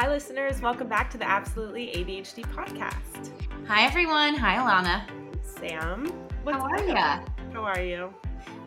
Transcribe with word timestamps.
Hi, 0.00 0.08
listeners. 0.08 0.62
Welcome 0.62 0.86
back 0.86 1.10
to 1.10 1.18
the 1.18 1.28
Absolutely 1.28 1.88
ADHD 1.88 2.44
podcast. 2.54 3.32
Hi, 3.66 3.84
everyone. 3.84 4.36
Hi, 4.36 4.54
Alana. 4.54 5.02
Sam, 5.44 6.06
How 6.46 6.60
are 6.60 6.84
you? 6.84 6.94
How 6.94 7.64
are 7.64 7.82
you? 7.82 8.14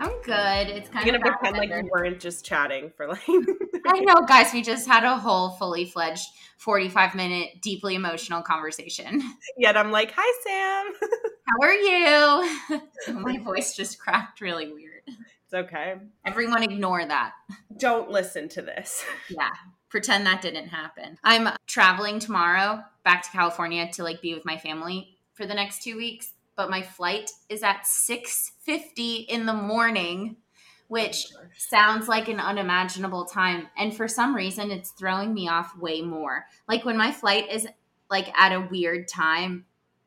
I'm 0.02 0.12
good. 0.24 0.68
It's 0.68 0.90
kind 0.90 1.08
of 1.08 1.16
I'm 1.16 1.16
of 1.16 1.24
gonna 1.24 1.38
pretend 1.38 1.58
like 1.58 1.70
you 1.70 1.90
weren't 1.90 2.20
just 2.20 2.44
chatting 2.44 2.92
for 2.98 3.08
like. 3.08 3.22
I 3.88 4.00
know, 4.02 4.16
guys. 4.28 4.52
We 4.52 4.62
just 4.62 4.86
had 4.90 5.06
a 5.06 5.16
whole 5.16 5.52
fully 5.52 5.86
fledged 5.86 6.28
45 6.58 7.16
minute, 7.16 7.62
deeply 7.62 7.96
emotional 7.96 8.42
conversation. 8.42 9.22
Yet 9.58 9.78
I'm 9.78 9.90
like, 9.90 10.12
hi, 10.14 10.34
Sam. 10.44 11.10
How 11.48 11.66
are 11.66 11.74
you? 11.74 13.22
My 13.22 13.38
voice 13.38 13.74
just 13.74 14.00
cracked 14.00 14.42
really 14.42 14.74
weird. 14.74 15.04
It's 15.08 15.54
okay. 15.54 15.96
Everyone, 16.26 16.62
ignore 16.62 17.06
that. 17.06 17.32
Don't 17.78 18.12
listen 18.12 18.50
to 18.50 18.62
this. 18.62 19.06
Yeah. 19.30 19.48
Pretend 19.92 20.26
that 20.26 20.42
didn't 20.42 20.70
happen. 20.70 21.18
I'm 21.22 21.50
traveling 21.68 22.20
tomorrow 22.20 22.82
back 23.04 23.24
to 23.24 23.30
California 23.30 23.92
to 23.92 24.04
like 24.04 24.22
be 24.22 24.34
with 24.34 24.46
my 24.46 24.58
family 24.58 25.18
for 25.34 25.46
the 25.46 25.54
next 25.54 25.84
two 25.84 25.98
weeks, 25.98 26.32
but 26.56 26.70
my 26.70 26.82
flight 26.82 27.30
is 27.50 27.62
at 27.62 27.86
6:50 27.86 29.26
in 29.28 29.46
the 29.46 29.54
morning, 29.54 30.38
which 30.88 31.28
oh 31.38 31.44
sounds 31.58 32.08
like 32.08 32.30
an 32.30 32.40
unimaginable 32.40 33.26
time. 33.26 33.68
And 33.78 33.94
for 33.94 34.08
some 34.08 34.34
reason, 34.34 34.72
it's 34.72 34.92
throwing 34.92 35.34
me 35.34 35.50
off 35.50 35.78
way 35.78 36.02
more. 36.02 36.46
Like 36.70 36.86
when 36.86 36.98
my 36.98 37.12
flight 37.12 37.52
is 37.52 37.68
like 38.10 38.30
at 38.40 38.54
a 38.54 38.68
weird 38.72 39.10
time, 39.10 39.66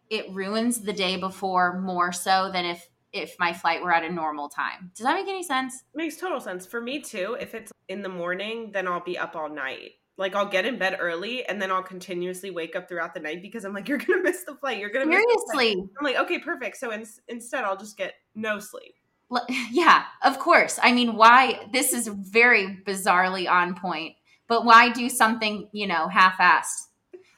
it 0.09 0.33
ruins 0.33 0.81
the 0.81 0.93
day 0.95 1.19
before 1.19 1.79
more 1.81 2.11
so 2.11 2.51
than 2.51 2.65
if 2.65 2.89
if 3.15 3.37
my 3.39 3.53
flight 3.53 3.83
were 3.83 3.93
at 3.93 4.03
a 4.03 4.13
normal 4.13 4.49
time. 4.49 4.91
Does 4.97 5.05
that 5.07 5.15
make 5.15 5.29
any 5.29 5.45
sense? 5.45 5.85
Makes 5.95 6.17
total 6.17 6.41
sense 6.41 6.67
for 6.67 6.81
me 6.81 7.01
too. 7.01 7.37
If 7.41 7.55
it's 7.55 7.73
in 7.89 8.03
the 8.03 8.09
morning, 8.09 8.73
then 8.73 8.89
I'll 8.89 9.03
be 9.03 9.17
up 9.17 9.37
all 9.37 9.49
night. 9.49 9.93
Like 10.17 10.35
I'll 10.35 10.49
get 10.49 10.67
in 10.67 10.79
bed 10.79 10.97
early 11.01 11.47
and 11.47 11.63
then 11.63 11.71
I'll 11.71 11.83
continuously 11.83 12.51
wake 12.51 12.77
up 12.77 12.89
throughout 12.89 13.15
the 13.15 13.21
night 13.21 13.41
because 13.41 13.65
I'm 13.65 13.73
like, 13.73 13.89
you're 13.89 13.99
gonna 13.99 14.23
miss 14.23 14.45
the 14.45 14.57
flight. 14.57 14.79
You're 14.79 14.91
gonna 14.91 15.07
miss 15.07 15.25
the 15.25 15.51
flight." 15.53 15.73
Seriously. 15.73 15.89
I'm 15.99 16.05
like, 16.05 16.17
okay, 16.17 16.39
perfect. 16.41 16.77
So 16.77 16.91
in- 16.91 17.07
instead, 17.29 17.65
I'll 17.65 17.77
just 17.77 17.97
get 17.97 18.15
no 18.35 18.59
sleep. 18.59 18.95
Yeah, 19.71 20.05
of 20.23 20.39
course. 20.39 20.79
I 20.83 20.93
mean, 20.93 21.17
why? 21.17 21.67
This 21.73 21.93
is 21.93 22.07
very 22.07 22.79
bizarrely 22.87 23.51
on 23.51 23.75
point, 23.75 24.15
but 24.47 24.65
why 24.65 24.91
do 24.91 25.09
something, 25.09 25.69
you 25.73 25.89
know, 25.89 26.07
half 26.09 26.39
assed? 26.39 26.89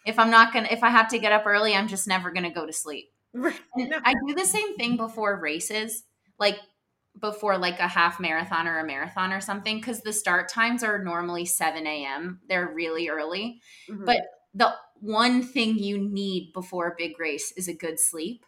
If 0.05 0.19
I'm 0.19 0.31
not 0.31 0.53
gonna, 0.53 0.69
if 0.71 0.83
I 0.83 0.91
have 0.91 1.09
to 1.09 1.19
get 1.19 1.33
up 1.33 1.47
early, 1.47 1.75
I'm 1.75 1.89
just 1.89 2.07
never 2.07 2.31
gonna 2.31 2.53
go 2.53 2.67
to 2.67 2.73
sleep. 2.73 3.11
Right. 3.37 3.61
No. 3.77 3.99
I 4.05 4.15
do 4.27 4.35
the 4.35 4.45
same 4.47 4.77
thing 4.77 4.97
before 4.97 5.39
races, 5.41 6.05
like 6.39 6.59
before 7.21 7.59
like 7.59 7.79
a 7.81 7.89
half 7.89 8.21
marathon 8.21 8.67
or 8.69 8.79
a 8.79 8.87
marathon 8.87 9.33
or 9.33 9.41
something, 9.41 9.79
because 9.79 10.01
the 10.03 10.13
start 10.13 10.49
times 10.49 10.83
are 10.83 11.03
normally 11.03 11.45
7 11.45 11.87
a.m. 11.87 12.41
They're 12.49 12.69
really 12.73 13.09
early. 13.09 13.61
Mhm. 13.91 14.05
But 14.07 14.23
the 14.55 14.75
one 15.01 15.43
thing 15.43 15.79
you 15.79 15.99
need 15.99 16.53
before 16.55 16.89
a 16.89 16.95
big 16.97 17.19
race 17.21 17.53
is 17.57 17.69
a 17.69 17.75
good 17.75 18.01
sleep. 18.01 18.45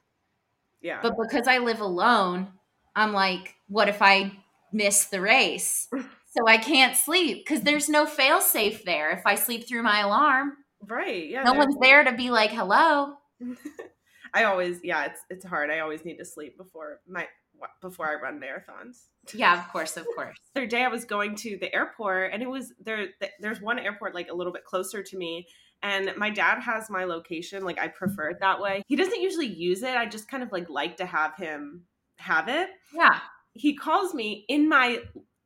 yeah. 0.80 1.00
But 1.02 1.14
because 1.20 1.47
I 1.48 1.58
live 1.58 1.80
alone, 1.80 2.52
I'm 2.95 3.12
like, 3.12 3.55
what 3.69 3.89
if 3.89 4.00
I 4.02 4.33
miss 4.73 5.06
the 5.06 5.20
race? 5.20 5.89
So 6.36 6.47
I 6.47 6.58
can't 6.58 6.95
sleep 6.95 7.39
because 7.45 7.62
there's 7.62 7.89
no 7.89 8.05
fail 8.06 8.42
safe 8.42 8.84
there. 8.84 9.11
If 9.11 9.23
I 9.27 9.34
sleep 9.34 9.67
through 9.67 9.83
my 9.83 10.00
alarm, 10.00 10.52
right. 10.86 11.27
Yeah. 11.27 11.42
no 11.42 11.55
one's 11.55 11.75
there 11.80 12.05
to 12.05 12.12
be 12.12 12.30
like, 12.30 12.50
hello. 12.50 13.14
I 14.34 14.44
always, 14.44 14.80
yeah, 14.82 15.06
it's 15.06 15.20
it's 15.30 15.44
hard. 15.44 15.70
I 15.70 15.80
always 15.80 16.04
need 16.04 16.18
to 16.18 16.24
sleep 16.24 16.56
before 16.56 17.00
my 17.08 17.26
before 17.80 18.08
I 18.08 18.14
run 18.20 18.40
marathons. 18.40 19.06
Yeah, 19.34 19.58
of 19.60 19.68
course, 19.72 19.96
of 19.96 20.06
course. 20.14 20.36
The 20.54 20.60
other 20.62 20.66
day 20.70 20.84
I 20.84 20.88
was 20.88 21.04
going 21.04 21.34
to 21.36 21.58
the 21.60 21.72
airport, 21.74 22.32
and 22.32 22.42
it 22.42 22.48
was 22.48 22.72
there. 22.80 23.08
There's 23.40 23.60
one 23.60 23.78
airport 23.78 24.14
like 24.14 24.30
a 24.30 24.34
little 24.34 24.52
bit 24.52 24.64
closer 24.64 25.02
to 25.02 25.16
me, 25.16 25.46
and 25.82 26.12
my 26.16 26.30
dad 26.30 26.60
has 26.60 26.88
my 26.90 27.04
location. 27.04 27.64
Like 27.64 27.78
I 27.78 27.88
prefer 27.88 28.30
it 28.30 28.38
that 28.40 28.60
way. 28.60 28.82
He 28.86 28.96
doesn't 28.96 29.20
usually 29.20 29.46
use 29.46 29.82
it. 29.82 29.96
I 29.96 30.06
just 30.06 30.30
kind 30.30 30.42
of 30.42 30.52
like 30.52 30.68
like 30.68 30.96
to 30.98 31.06
have 31.06 31.36
him 31.36 31.84
have 32.16 32.48
it. 32.48 32.68
Yeah. 32.94 33.18
He 33.52 33.77
calls 33.77 34.14
me 34.14 34.44
in 34.48 34.68
my 34.68 35.00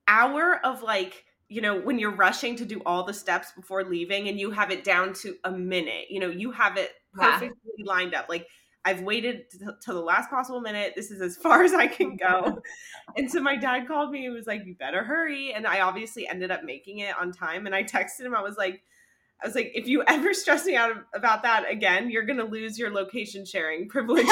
hour 0.09 0.61
of 0.65 0.83
like 0.83 1.25
you 1.49 1.61
know 1.61 1.79
when 1.81 1.99
you're 1.99 2.15
rushing 2.15 2.57
to 2.57 2.65
do 2.65 2.81
all 2.87 3.05
the 3.05 3.13
steps 3.15 3.53
before 3.53 3.85
leaving 3.85 4.29
and 4.29 4.39
you 4.41 4.51
have 4.51 4.71
it 4.71 4.83
down 4.85 5.13
to 5.13 5.37
a 5.45 5.51
minute 5.51 6.07
you 6.11 6.19
know 6.19 6.29
you 6.29 6.51
have 6.51 6.77
it 6.77 6.91
Yeah. 7.17 7.31
perfectly 7.39 7.85
lined 7.85 8.15
up 8.15 8.27
like 8.29 8.47
i've 8.85 9.03
waited 9.03 9.51
t- 9.51 9.59
till 9.85 9.95
the 9.95 10.01
last 10.01 10.31
possible 10.31 10.61
minute 10.61 10.93
this 10.97 11.11
is 11.11 11.21
as 11.21 11.37
far 11.43 11.63
as 11.63 11.73
i 11.73 11.87
can 11.87 12.17
go 12.29 12.61
and 13.17 13.31
so 13.31 13.41
my 13.41 13.57
dad 13.57 13.87
called 13.87 14.11
me 14.11 14.27
and 14.27 14.35
was 14.35 14.47
like 14.47 14.65
you 14.65 14.75
better 14.75 15.05
hurry 15.05 15.53
and 15.53 15.67
i 15.67 15.81
obviously 15.81 16.27
ended 16.29 16.51
up 16.51 16.65
making 16.65 16.99
it 16.99 17.15
on 17.21 17.33
time 17.33 17.67
and 17.67 17.75
i 17.75 17.83
texted 17.83 18.21
him 18.21 18.35
i 18.35 18.43
was 18.43 18.57
like 18.57 18.83
I 19.43 19.47
was 19.47 19.55
like, 19.55 19.73
if 19.75 19.89
you 19.89 20.03
ever 20.07 20.33
stress 20.35 20.65
me 20.65 20.77
out 20.77 20.93
about 21.15 21.43
that 21.43 21.69
again, 21.69 22.11
you're 22.11 22.25
gonna 22.25 22.45
lose 22.45 22.79
your 22.79 22.93
location 22.93 23.45
sharing 23.45 23.89
privilege. 23.89 24.27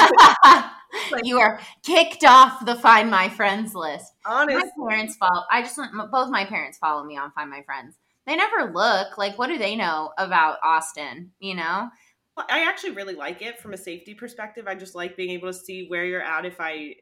you 1.23 1.39
are 1.39 1.59
kicked 1.83 2.23
off 2.23 2.65
the 2.65 2.75
Find 2.75 3.11
My 3.11 3.29
Friends 3.29 3.75
list. 3.75 4.13
Honest, 4.25 4.67
My 4.77 4.89
parents 4.89 5.15
follow. 5.17 5.43
I 5.51 5.61
just 5.61 5.79
both 6.11 6.29
my 6.29 6.45
parents 6.45 6.77
follow 6.77 7.03
me 7.03 7.17
on 7.17 7.31
Find 7.31 7.49
My 7.49 7.61
Friends. 7.63 7.95
They 8.25 8.35
never 8.35 8.71
look 8.71 9.17
like 9.17 9.37
what 9.37 9.47
do 9.47 9.57
they 9.57 9.75
know 9.75 10.11
about 10.17 10.59
Austin? 10.63 11.31
You 11.39 11.55
know, 11.55 11.89
I 12.37 12.63
actually 12.63 12.91
really 12.91 13.15
like 13.15 13.41
it 13.41 13.59
from 13.59 13.73
a 13.73 13.77
safety 13.77 14.13
perspective. 14.13 14.65
I 14.67 14.75
just 14.75 14.95
like 14.95 15.17
being 15.17 15.31
able 15.31 15.49
to 15.49 15.53
see 15.53 15.87
where 15.87 16.05
you're 16.05 16.21
at 16.21 16.45
if 16.45 16.59
I 16.59 16.95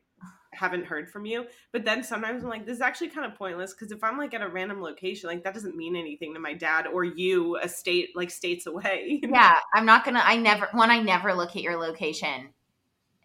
haven't 0.52 0.86
heard 0.86 1.10
from 1.10 1.26
you. 1.26 1.46
But 1.72 1.86
then 1.86 2.04
sometimes 2.04 2.44
I'm 2.44 2.50
like, 2.50 2.66
this 2.66 2.76
is 2.76 2.82
actually 2.82 3.10
kind 3.10 3.32
of 3.32 3.38
pointless 3.38 3.74
because 3.74 3.92
if 3.92 4.04
I'm 4.04 4.18
like 4.18 4.34
at 4.34 4.42
a 4.42 4.48
random 4.48 4.82
location, 4.82 5.30
like 5.30 5.44
that 5.44 5.54
doesn't 5.54 5.76
mean 5.76 5.96
anything 5.96 6.34
to 6.34 6.40
my 6.40 6.54
dad 6.54 6.88
or 6.88 7.04
you, 7.04 7.58
a 7.58 7.70
state 7.70 8.10
like 8.16 8.32
states 8.32 8.66
away. 8.68 9.20
you 9.22 9.28
know? 9.28 9.36
yeah. 9.36 9.56
I'm 9.74 9.86
not 9.86 10.04
gonna. 10.06 10.22
I 10.24 10.38
never. 10.38 10.68
One, 10.74 10.92
I 10.92 11.00
never 11.00 11.34
look 11.34 11.56
at 11.56 11.62
your 11.62 11.78
location, 11.78 12.50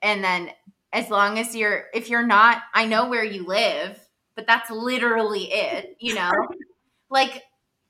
and 0.02 0.22
then 0.22 0.50
as 0.92 1.10
long 1.10 1.38
as 1.38 1.56
you're, 1.56 1.86
if 1.92 2.08
you're 2.08 2.26
not, 2.26 2.62
I 2.72 2.86
know 2.86 3.08
where 3.08 3.24
you 3.24 3.44
live, 3.44 3.98
but 4.36 4.46
that's 4.46 4.70
literally 4.70 5.52
it. 5.52 5.96
You 5.98 6.14
know, 6.14 6.30
like 7.10 7.42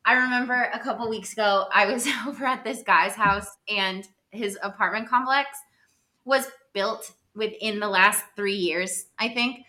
I 0.04 0.14
remember 0.14 0.70
a 0.72 0.78
couple 0.78 1.08
weeks 1.08 1.32
ago, 1.32 1.66
I 1.72 1.86
was 1.86 2.06
over 2.26 2.44
at 2.44 2.64
this 2.64 2.82
guy's 2.82 3.14
house, 3.14 3.48
and 3.68 4.06
his 4.30 4.58
apartment 4.62 5.08
complex 5.08 5.58
was 6.24 6.48
built 6.72 7.12
within 7.34 7.80
the 7.80 7.88
last 7.88 8.24
three 8.36 8.56
years, 8.56 9.06
I 9.18 9.28
think. 9.28 9.64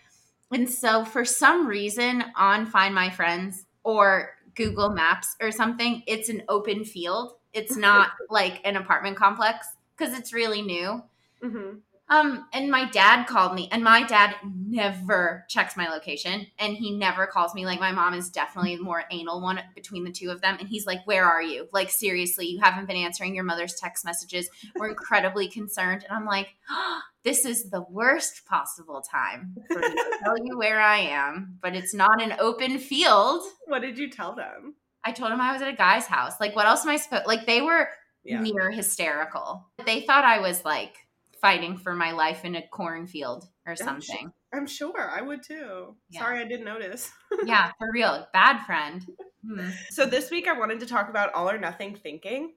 And 0.52 0.68
so, 0.68 1.04
for 1.04 1.24
some 1.24 1.66
reason, 1.66 2.24
on 2.36 2.66
Find 2.66 2.94
My 2.94 3.10
Friends 3.10 3.66
or 3.82 4.30
Google 4.54 4.90
Maps 4.90 5.36
or 5.40 5.50
something, 5.50 6.02
it's 6.06 6.28
an 6.28 6.42
open 6.48 6.84
field. 6.84 7.34
It's 7.52 7.76
not 7.88 8.10
like 8.30 8.60
an 8.64 8.76
apartment 8.76 9.16
complex 9.16 9.66
because 9.96 10.16
it's 10.16 10.32
really 10.32 10.62
new. 10.62 11.02
Mhm. 11.42 11.80
Um, 12.08 12.46
and 12.52 12.70
my 12.70 12.84
dad 12.90 13.24
called 13.24 13.54
me, 13.54 13.68
and 13.72 13.82
my 13.82 14.04
dad 14.04 14.36
never 14.66 15.44
checks 15.48 15.76
my 15.76 15.88
location, 15.88 16.46
and 16.58 16.76
he 16.76 16.90
never 16.96 17.26
calls 17.26 17.54
me. 17.54 17.64
Like 17.66 17.80
my 17.80 17.92
mom 17.92 18.14
is 18.14 18.30
definitely 18.30 18.76
the 18.76 18.82
more 18.82 19.04
anal 19.10 19.40
one 19.40 19.60
between 19.74 20.04
the 20.04 20.10
two 20.12 20.30
of 20.30 20.40
them, 20.40 20.56
and 20.58 20.68
he's 20.68 20.86
like, 20.86 21.06
"Where 21.06 21.24
are 21.24 21.42
you? 21.42 21.68
Like 21.72 21.90
seriously, 21.90 22.46
you 22.46 22.60
haven't 22.60 22.86
been 22.86 22.96
answering 22.96 23.34
your 23.34 23.44
mother's 23.44 23.74
text 23.74 24.04
messages. 24.04 24.48
We're 24.76 24.88
incredibly 24.88 25.48
concerned." 25.48 26.04
And 26.08 26.16
I'm 26.16 26.26
like, 26.26 26.48
"This 27.24 27.44
is 27.44 27.70
the 27.70 27.82
worst 27.90 28.44
possible 28.46 29.02
time 29.02 29.54
for 29.70 29.78
me 29.78 29.88
to 29.88 30.18
tell 30.24 30.36
you 30.44 30.58
where 30.58 30.80
I 30.80 30.98
am, 30.98 31.58
but 31.62 31.74
it's 31.74 31.94
not 31.94 32.22
an 32.22 32.34
open 32.38 32.78
field." 32.78 33.42
What 33.66 33.82
did 33.82 33.98
you 33.98 34.10
tell 34.10 34.34
them? 34.34 34.74
I 35.04 35.12
told 35.12 35.30
him 35.30 35.40
I 35.40 35.52
was 35.52 35.62
at 35.62 35.68
a 35.72 35.76
guy's 35.76 36.06
house. 36.06 36.40
Like, 36.40 36.56
what 36.56 36.66
else 36.66 36.84
am 36.84 36.90
I 36.90 36.96
supposed? 36.96 37.26
Like, 37.26 37.46
they 37.46 37.60
were 37.62 37.88
Yeah. 38.24 38.40
near 38.40 38.72
hysterical. 38.72 39.68
They 39.84 40.00
thought 40.00 40.24
I 40.24 40.40
was 40.40 40.64
like 40.64 41.05
fighting 41.40 41.76
for 41.76 41.94
my 41.94 42.12
life 42.12 42.44
in 42.44 42.56
a 42.56 42.66
cornfield 42.68 43.48
or 43.66 43.76
something. 43.76 44.32
I'm 44.52 44.66
sure 44.66 45.10
I 45.10 45.20
would 45.20 45.42
too. 45.42 45.96
Yeah. 46.10 46.20
Sorry, 46.20 46.40
I 46.40 46.44
didn't 46.44 46.64
notice. 46.64 47.10
yeah, 47.44 47.72
for 47.78 47.88
real. 47.92 48.26
Bad 48.32 48.64
friend. 48.64 49.04
Hmm. 49.46 49.70
So 49.90 50.06
this 50.06 50.30
week 50.30 50.48
I 50.48 50.58
wanted 50.58 50.80
to 50.80 50.86
talk 50.86 51.08
about 51.08 51.32
all 51.34 51.50
or 51.50 51.58
nothing 51.58 51.94
thinking. 51.94 52.54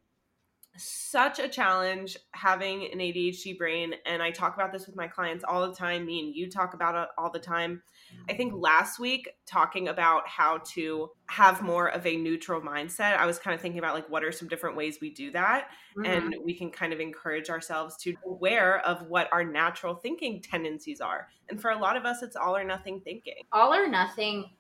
Such 0.78 1.40
a 1.40 1.50
challenge 1.50 2.16
having 2.34 2.86
an 2.92 3.00
ADHD 3.00 3.58
brain 3.58 3.96
and 4.06 4.22
I 4.24 4.32
talk 4.32 4.54
about 4.56 4.72
this 4.72 4.86
with 4.88 4.96
my 4.96 5.08
clients 5.08 5.44
all 5.44 5.68
the 5.68 5.76
time. 5.76 6.06
Me 6.06 6.20
and 6.20 6.34
you 6.34 6.50
talk 6.50 6.74
about 6.74 6.96
it 6.96 7.10
all 7.18 7.30
the 7.32 7.40
time. 7.40 7.82
I 8.30 8.34
think 8.34 8.54
last 8.56 8.98
week 9.00 9.28
talking 9.46 9.88
about 9.90 10.28
how 10.28 10.60
to 10.74 11.10
have 11.28 11.62
more 11.62 11.90
of 11.90 12.06
a 12.06 12.16
neutral 12.16 12.62
mindset, 12.62 13.18
I 13.18 13.26
was 13.26 13.40
kind 13.40 13.54
of 13.56 13.60
thinking 13.62 13.80
about 13.80 13.94
like 13.96 14.10
what 14.10 14.24
are 14.24 14.32
some 14.32 14.48
different 14.48 14.78
ways 14.78 15.00
we 15.02 15.10
do 15.14 15.32
that 15.32 15.70
Mhm. 15.98 16.06
and 16.08 16.36
we 16.46 16.56
can 16.58 16.72
kind 16.72 16.94
of 16.94 17.00
encourage 17.00 17.50
ourselves 17.50 17.98
to 18.04 18.12
be 18.12 18.18
aware 18.26 18.80
of 18.86 19.08
what 19.08 19.28
our 19.34 19.44
natural 19.44 19.96
thinking 19.96 20.42
tendencies 20.42 21.02
are. 21.02 21.28
And 21.50 21.60
for 21.62 21.72
a 21.72 21.78
lot 21.78 21.98
of 21.98 22.06
us 22.06 22.22
it's 22.24 22.36
all 22.38 22.56
or 22.56 22.64
nothing 22.64 23.02
thinking. 23.02 23.44
all 23.52 23.74
or 23.74 23.88
nothing 23.88 24.56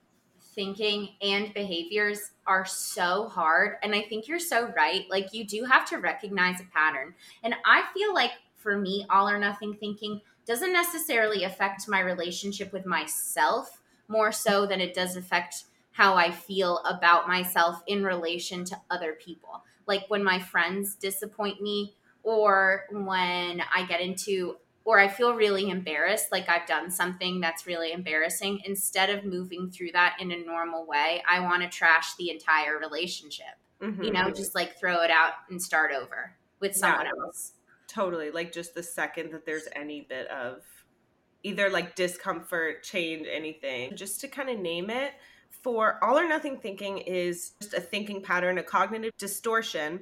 thinking 0.59 1.07
and 1.21 1.53
behaviors 1.53 2.31
are 2.45 2.65
so 2.65 3.29
hard. 3.29 3.77
And 3.81 3.95
I 3.95 4.01
think 4.01 4.27
you're 4.27 4.41
so 4.41 4.73
right. 4.75 5.06
Like, 5.09 5.33
you 5.33 5.45
do 5.45 5.63
have 5.63 5.88
to 5.89 6.00
recognize 6.00 6.59
a 6.59 6.65
pattern. 6.65 7.15
And 7.44 7.56
I 7.65 7.83
feel 7.94 8.13
like 8.13 8.31
for 8.57 8.77
me, 8.77 9.06
all 9.09 9.29
or 9.29 9.39
nothing 9.39 9.73
thinking 9.75 10.19
doesn't 10.45 10.73
necessarily 10.73 11.45
affect 11.45 11.88
my 11.88 12.01
relationship 12.01 12.73
with 12.73 12.85
myself 12.85 13.79
more 14.09 14.33
so 14.33 14.65
than 14.65 14.81
it 14.81 14.94
does 14.94 15.15
affect 15.15 15.63
how 15.91 16.15
I 16.15 16.29
feel 16.29 16.79
about 16.79 17.29
myself 17.29 17.81
in 17.88 18.03
relation 18.03 18.65
to 18.65 18.81
other 18.89 19.13
people. 19.13 19.63
Like 19.88 20.09
when 20.09 20.25
my 20.25 20.39
friends 20.39 20.95
disappoint 20.95 21.62
me, 21.62 21.94
or 22.23 22.83
when 22.91 23.62
I 23.73 23.85
get 23.88 24.01
into, 24.01 24.57
or 24.89 25.00
I 25.00 25.07
feel 25.07 25.36
really 25.36 25.69
embarrassed, 25.69 26.31
like 26.31 26.50
I've 26.50 26.65
done 26.65 26.89
something 26.89 27.39
that's 27.39 27.68
really 27.68 27.91
embarrassing, 27.91 28.62
instead 28.65 29.12
of 29.12 29.24
moving 29.24 29.69
through 29.69 29.91
that 29.91 30.18
in 30.19 30.31
a 30.31 30.44
normal 30.44 30.88
way, 30.88 31.21
I 31.30 31.41
want 31.41 31.62
to 31.62 31.69
trash 31.69 32.15
the 32.15 32.31
entire 32.31 32.80
relationship. 32.80 33.53
Mm-hmm. 33.83 34.01
You 34.01 34.12
know, 34.12 34.31
just 34.31 34.56
like 34.56 34.80
throw 34.80 35.03
it 35.03 35.12
out 35.12 35.33
and 35.51 35.62
start 35.62 35.91
over 35.91 36.36
with 36.59 36.75
someone 36.75 37.06
yeah, 37.06 37.24
else. 37.24 37.51
Totally. 37.88 38.31
Like 38.31 38.51
just 38.51 38.74
the 38.74 38.81
second 38.81 39.31
that 39.31 39.45
there's 39.45 39.68
any 39.75 40.01
bit 40.01 40.27
of 40.30 40.63
either 41.44 41.69
like 41.69 41.94
discomfort, 41.94 42.81
change, 42.81 43.27
anything, 43.31 43.95
just 43.95 44.19
to 44.21 44.27
kind 44.27 44.50
of 44.50 44.57
name 44.57 44.89
it. 44.89 45.12
For 45.62 46.03
all 46.03 46.18
or 46.18 46.27
nothing 46.27 46.57
thinking 46.57 46.97
is 46.97 47.51
just 47.62 47.75
a 47.75 47.80
thinking 47.80 48.24
pattern, 48.24 48.57
a 48.57 48.63
cognitive 48.63 49.15
distortion 49.19 50.00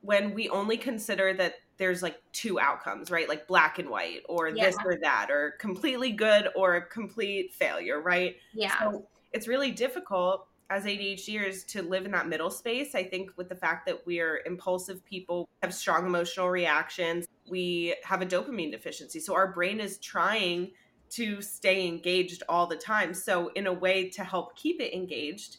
when 0.00 0.32
we 0.32 0.48
only 0.48 0.78
consider 0.78 1.34
that 1.34 1.56
there's 1.82 2.00
like 2.00 2.16
two 2.32 2.60
outcomes, 2.60 3.10
right? 3.10 3.28
Like 3.28 3.48
black 3.48 3.80
and 3.80 3.90
white, 3.90 4.22
or 4.28 4.48
yeah. 4.48 4.66
this 4.66 4.76
or 4.84 4.96
that, 5.02 5.30
or 5.30 5.56
completely 5.58 6.12
good 6.12 6.48
or 6.54 6.76
a 6.76 6.86
complete 6.86 7.52
failure, 7.52 8.00
right? 8.00 8.36
Yeah. 8.54 8.78
So 8.78 9.08
it's 9.32 9.48
really 9.48 9.72
difficult 9.72 10.46
as 10.70 10.84
ADHDers 10.84 11.66
to 11.66 11.82
live 11.82 12.06
in 12.06 12.12
that 12.12 12.28
middle 12.28 12.50
space. 12.50 12.94
I 12.94 13.02
think 13.02 13.30
with 13.36 13.48
the 13.48 13.56
fact 13.56 13.84
that 13.86 14.06
we're 14.06 14.42
impulsive 14.46 15.04
people, 15.04 15.48
have 15.60 15.74
strong 15.74 16.06
emotional 16.06 16.50
reactions, 16.50 17.26
we 17.50 17.96
have 18.04 18.22
a 18.22 18.26
dopamine 18.26 18.70
deficiency. 18.70 19.18
So 19.18 19.34
our 19.34 19.52
brain 19.52 19.80
is 19.80 19.98
trying 19.98 20.70
to 21.10 21.42
stay 21.42 21.88
engaged 21.88 22.44
all 22.48 22.68
the 22.68 22.76
time. 22.76 23.12
So, 23.12 23.48
in 23.48 23.66
a 23.66 23.72
way 23.72 24.08
to 24.10 24.22
help 24.22 24.56
keep 24.56 24.80
it 24.80 24.94
engaged, 24.94 25.58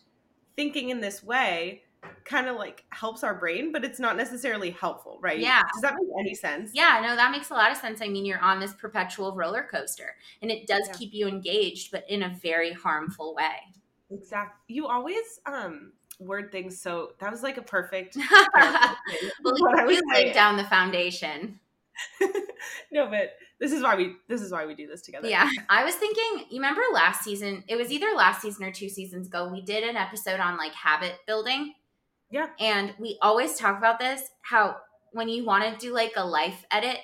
thinking 0.55 0.89
in 0.89 1.01
this 1.01 1.21
way 1.21 1.83
kind 2.25 2.47
of 2.47 2.55
like 2.55 2.83
helps 2.89 3.23
our 3.23 3.35
brain, 3.35 3.71
but 3.71 3.83
it's 3.83 3.99
not 3.99 4.17
necessarily 4.17 4.71
helpful, 4.71 5.19
right? 5.21 5.39
Yeah. 5.39 5.61
Does 5.73 5.81
that 5.81 5.95
make 5.95 6.09
any 6.19 6.35
sense? 6.35 6.71
Yeah, 6.73 7.01
no, 7.03 7.15
that 7.15 7.31
makes 7.31 7.49
a 7.49 7.53
lot 7.53 7.71
of 7.71 7.77
sense. 7.77 8.01
I 8.01 8.07
mean, 8.07 8.25
you're 8.25 8.39
on 8.39 8.59
this 8.59 8.73
perpetual 8.73 9.35
roller 9.35 9.67
coaster 9.69 10.15
and 10.41 10.51
it 10.51 10.67
does 10.67 10.83
yeah. 10.87 10.93
keep 10.93 11.13
you 11.13 11.27
engaged, 11.27 11.91
but 11.91 12.05
in 12.09 12.23
a 12.23 12.37
very 12.41 12.71
harmful 12.71 13.35
way. 13.35 13.57
Exactly. 14.11 14.75
You 14.75 14.87
always 14.87 15.39
um 15.45 15.93
word 16.19 16.51
things 16.51 16.79
so 16.79 17.11
that 17.19 17.31
was 17.31 17.41
like 17.41 17.57
a 17.57 17.61
perfect 17.61 18.15
well, 18.55 18.95
you 19.91 20.01
laid 20.13 20.33
down 20.33 20.57
the 20.57 20.63
foundation. 20.65 21.59
no, 22.91 23.07
but 23.07 23.33
this 23.59 23.71
is 23.71 23.83
why 23.83 23.95
we 23.95 24.15
this 24.27 24.41
is 24.41 24.51
why 24.51 24.65
we 24.65 24.75
do 24.75 24.87
this 24.87 25.01
together. 25.01 25.27
Yeah. 25.27 25.49
I 25.69 25.83
was 25.83 25.95
thinking, 25.95 26.45
you 26.49 26.57
remember 26.57 26.81
last 26.93 27.23
season, 27.23 27.63
it 27.67 27.75
was 27.75 27.91
either 27.91 28.07
last 28.15 28.41
season 28.41 28.65
or 28.65 28.71
two 28.71 28.89
seasons 28.89 29.27
ago, 29.27 29.49
we 29.49 29.61
did 29.61 29.83
an 29.83 29.95
episode 29.95 30.39
on 30.39 30.57
like 30.57 30.73
habit 30.73 31.13
building. 31.27 31.73
Yeah. 32.33 32.47
And 32.59 32.95
we 32.97 33.19
always 33.21 33.57
talk 33.57 33.77
about 33.77 33.99
this 33.99 34.23
how 34.41 34.77
when 35.11 35.29
you 35.29 35.45
want 35.45 35.65
to 35.65 35.85
do 35.85 35.93
like 35.93 36.13
a 36.15 36.25
life 36.25 36.65
edit, 36.71 36.97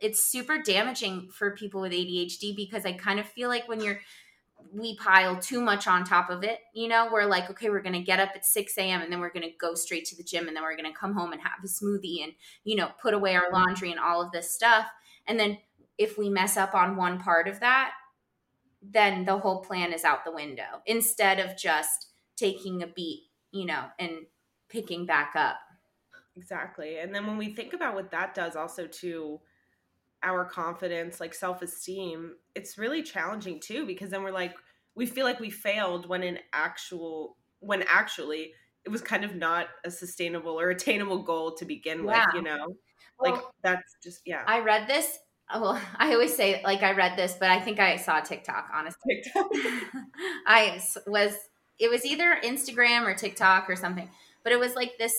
it's 0.00 0.24
super 0.24 0.62
damaging 0.62 1.28
for 1.30 1.54
people 1.54 1.82
with 1.82 1.92
ADHD 1.92 2.56
because 2.56 2.86
I 2.86 2.94
kind 2.94 3.20
of 3.20 3.26
feel 3.26 3.50
like 3.50 3.68
when 3.68 3.82
you're 3.82 4.00
we 4.72 4.96
pile 4.96 5.36
too 5.36 5.60
much 5.60 5.86
on 5.86 6.04
top 6.04 6.30
of 6.30 6.42
it. 6.42 6.60
You 6.72 6.88
know, 6.88 7.10
we're 7.12 7.26
like, 7.26 7.50
okay, 7.50 7.68
we're 7.68 7.82
going 7.82 7.92
to 7.94 8.00
get 8.00 8.20
up 8.20 8.30
at 8.34 8.46
6 8.46 8.78
a.m. 8.78 9.02
and 9.02 9.12
then 9.12 9.20
we're 9.20 9.32
going 9.32 9.46
to 9.46 9.54
go 9.60 9.74
straight 9.74 10.06
to 10.06 10.16
the 10.16 10.22
gym 10.22 10.48
and 10.48 10.56
then 10.56 10.62
we're 10.62 10.76
going 10.76 10.90
to 10.90 10.98
come 10.98 11.12
home 11.12 11.32
and 11.32 11.42
have 11.42 11.62
a 11.62 11.66
smoothie 11.66 12.22
and, 12.22 12.32
you 12.64 12.76
know, 12.76 12.88
put 13.00 13.12
away 13.12 13.34
our 13.34 13.52
laundry 13.52 13.90
and 13.90 14.00
all 14.00 14.22
of 14.22 14.32
this 14.32 14.54
stuff. 14.54 14.86
And 15.26 15.38
then 15.38 15.58
if 15.98 16.16
we 16.16 16.30
mess 16.30 16.56
up 16.56 16.74
on 16.74 16.96
one 16.96 17.18
part 17.18 17.48
of 17.48 17.60
that, 17.60 17.90
then 18.80 19.26
the 19.26 19.38
whole 19.38 19.60
plan 19.60 19.92
is 19.92 20.04
out 20.04 20.24
the 20.24 20.32
window 20.32 20.80
instead 20.86 21.38
of 21.38 21.58
just 21.58 22.06
taking 22.36 22.82
a 22.82 22.86
beat, 22.86 23.24
you 23.50 23.66
know, 23.66 23.84
and 23.98 24.12
picking 24.72 25.06
back 25.06 25.32
up. 25.36 25.58
Exactly. 26.36 26.98
And 26.98 27.14
then 27.14 27.26
when 27.26 27.36
we 27.36 27.52
think 27.52 27.74
about 27.74 27.94
what 27.94 28.10
that 28.10 28.34
does 28.34 28.56
also 28.56 28.86
to 28.86 29.40
our 30.22 30.44
confidence, 30.44 31.20
like 31.20 31.34
self 31.34 31.62
esteem, 31.62 32.36
it's 32.54 32.78
really 32.78 33.02
challenging 33.02 33.60
too 33.60 33.86
because 33.86 34.10
then 34.10 34.22
we're 34.22 34.32
like, 34.32 34.54
we 34.94 35.06
feel 35.06 35.24
like 35.24 35.40
we 35.40 35.50
failed 35.50 36.08
when 36.08 36.22
in 36.22 36.38
actual, 36.52 37.36
when 37.60 37.84
actually 37.88 38.52
it 38.84 38.88
was 38.88 39.02
kind 39.02 39.24
of 39.24 39.36
not 39.36 39.66
a 39.84 39.90
sustainable 39.90 40.58
or 40.58 40.70
attainable 40.70 41.22
goal 41.22 41.54
to 41.56 41.64
begin 41.64 42.04
yeah. 42.04 42.24
with, 42.26 42.34
you 42.34 42.42
know? 42.42 42.76
Well, 43.20 43.32
like 43.32 43.42
that's 43.62 43.96
just, 44.02 44.22
yeah. 44.24 44.42
I 44.46 44.60
read 44.60 44.88
this 44.88 45.18
oh, 45.52 45.60
well, 45.60 45.80
I 45.96 46.12
always 46.12 46.34
say 46.34 46.62
like 46.64 46.82
I 46.82 46.92
read 46.92 47.16
this, 47.16 47.36
but 47.38 47.50
I 47.50 47.60
think 47.60 47.78
I 47.78 47.96
saw 47.96 48.20
TikTok. 48.20 48.68
Honestly, 48.74 49.22
TikTok. 49.22 49.50
I 50.46 50.80
was 51.06 51.36
it 51.78 51.90
was 51.90 52.04
either 52.04 52.36
Instagram 52.44 53.02
or 53.02 53.14
TikTok 53.14 53.68
or 53.68 53.76
something, 53.76 54.08
but 54.44 54.52
it 54.52 54.58
was 54.58 54.74
like 54.74 54.92
this 54.98 55.14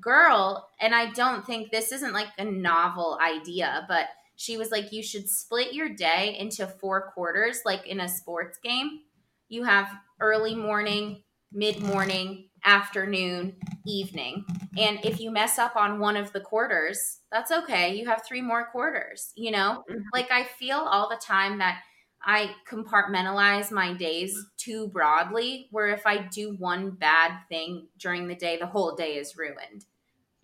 girl, 0.00 0.68
and 0.80 0.94
I 0.94 1.10
don't 1.12 1.46
think 1.46 1.70
this 1.70 1.92
isn't 1.92 2.12
like 2.12 2.28
a 2.38 2.44
novel 2.44 3.18
idea, 3.22 3.84
but 3.88 4.06
she 4.36 4.56
was 4.56 4.70
like, 4.70 4.92
you 4.92 5.02
should 5.02 5.28
split 5.28 5.72
your 5.72 5.88
day 5.88 6.36
into 6.38 6.66
four 6.66 7.12
quarters, 7.12 7.60
like 7.64 7.86
in 7.86 8.00
a 8.00 8.08
sports 8.08 8.58
game. 8.62 9.00
You 9.48 9.64
have 9.64 9.88
early 10.20 10.54
morning, 10.54 11.22
mid 11.52 11.80
morning, 11.80 12.50
afternoon, 12.64 13.56
evening. 13.86 14.44
And 14.76 14.98
if 15.04 15.20
you 15.20 15.30
mess 15.30 15.58
up 15.58 15.76
on 15.76 16.00
one 16.00 16.16
of 16.16 16.32
the 16.32 16.40
quarters, 16.40 17.20
that's 17.32 17.50
okay. 17.50 17.94
You 17.94 18.06
have 18.08 18.26
three 18.26 18.42
more 18.42 18.66
quarters, 18.66 19.32
you 19.36 19.50
know? 19.50 19.84
Mm-hmm. 19.90 20.00
Like 20.12 20.30
I 20.30 20.44
feel 20.44 20.78
all 20.78 21.08
the 21.08 21.20
time 21.24 21.58
that 21.58 21.80
I 22.22 22.54
compartmentalize 22.68 23.70
my 23.70 23.92
days 23.94 24.36
too 24.56 24.88
broadly, 24.88 25.68
where 25.70 25.88
if 25.88 26.06
I 26.06 26.18
do 26.18 26.56
one 26.58 26.90
bad 26.90 27.38
thing 27.48 27.88
during 27.98 28.26
the 28.26 28.34
day, 28.34 28.56
the 28.56 28.66
whole 28.66 28.96
day 28.96 29.14
is 29.14 29.36
ruined. 29.36 29.84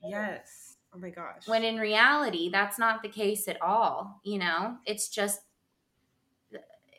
Yes. 0.03 0.77
Oh 0.95 0.99
my 0.99 1.11
gosh. 1.11 1.47
When 1.47 1.65
in 1.65 1.77
reality, 1.77 2.51
that's 2.51 2.79
not 2.79 3.03
the 3.03 3.09
case 3.09 3.49
at 3.49 3.61
all. 3.63 4.21
You 4.25 4.39
know, 4.39 4.77
it's 4.87 5.09
just 5.09 5.41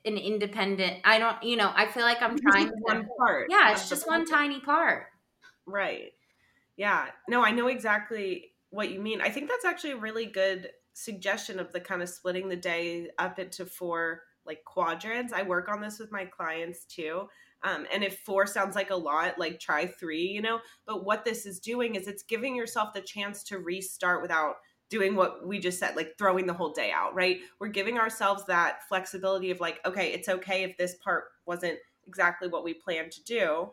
an 0.06 0.18
independent. 0.18 0.98
I 1.06 1.20
don't, 1.20 1.42
you 1.44 1.56
know, 1.56 1.72
I 1.74 1.86
feel 1.86 2.04
like 2.04 2.22
I'm 2.22 2.38
trying 2.38 2.68
to. 2.68 2.74
One 2.82 3.08
part. 3.18 3.48
Yeah, 3.50 3.72
it's 3.72 3.88
just 3.88 4.08
one 4.08 4.26
tiny 4.26 4.60
part. 4.60 5.06
Right. 5.66 6.12
Yeah. 6.76 7.06
No, 7.30 7.44
I 7.44 7.52
know 7.52 7.68
exactly 7.68 8.54
what 8.70 8.92
you 8.92 9.00
mean. 9.00 9.22
I 9.22 9.30
think 9.30 9.48
that's 9.48 9.64
actually 9.64 9.92
a 9.92 9.98
really 9.98 10.26
good 10.26 10.72
suggestion 10.94 11.60
of 11.60 11.72
the 11.72 11.80
kind 11.80 12.02
of 12.02 12.10
splitting 12.10 12.50
the 12.50 12.56
day 12.56 13.10
up 13.18 13.40
into 13.40 13.66
four 13.66 14.24
like 14.46 14.64
quadrants. 14.66 15.34
I 15.34 15.44
work 15.44 15.70
on 15.70 15.82
this 15.82 16.00
with 16.00 16.12
my 16.12 16.26
clients 16.26 16.86
too. 16.86 17.28
Um, 17.64 17.86
and 17.94 18.04
if 18.04 18.20
four 18.20 18.46
sounds 18.46 18.76
like 18.76 18.90
a 18.90 18.96
lot, 18.96 19.40
like 19.40 19.60
try 19.60 19.86
three, 19.86 20.24
you 20.24 20.42
know. 20.42 20.60
But 20.86 21.06
what 21.06 21.24
this 21.24 21.46
is 21.46 21.60
doing 21.60 21.96
is 21.96 22.08
it's 22.08 22.24
giving 22.24 22.56
yourself 22.56 22.94
the 22.94 23.02
chance 23.02 23.44
to 23.46 23.60
restart 23.60 24.22
without 24.22 24.56
doing 24.90 25.16
what 25.16 25.48
we 25.48 25.60
just 25.60 25.80
said, 25.80 25.96
like 25.96 26.18
throwing 26.18 26.46
the 26.46 26.54
whole 26.54 26.72
day 26.72 26.92
out, 26.92 27.16
right? 27.16 27.40
We're 27.60 27.70
giving 27.70 27.98
ourselves 27.98 28.46
that 28.46 28.88
flexibility 28.88 29.50
of 29.50 29.60
like, 29.60 29.80
okay, 29.86 30.12
it's 30.12 30.30
okay 30.30 30.64
if 30.64 30.78
this 30.78 30.96
part 31.04 31.26
wasn't 31.46 31.80
exactly 32.08 32.48
what 32.48 32.64
we 32.64 32.74
planned 32.74 33.12
to 33.14 33.24
do. 33.24 33.72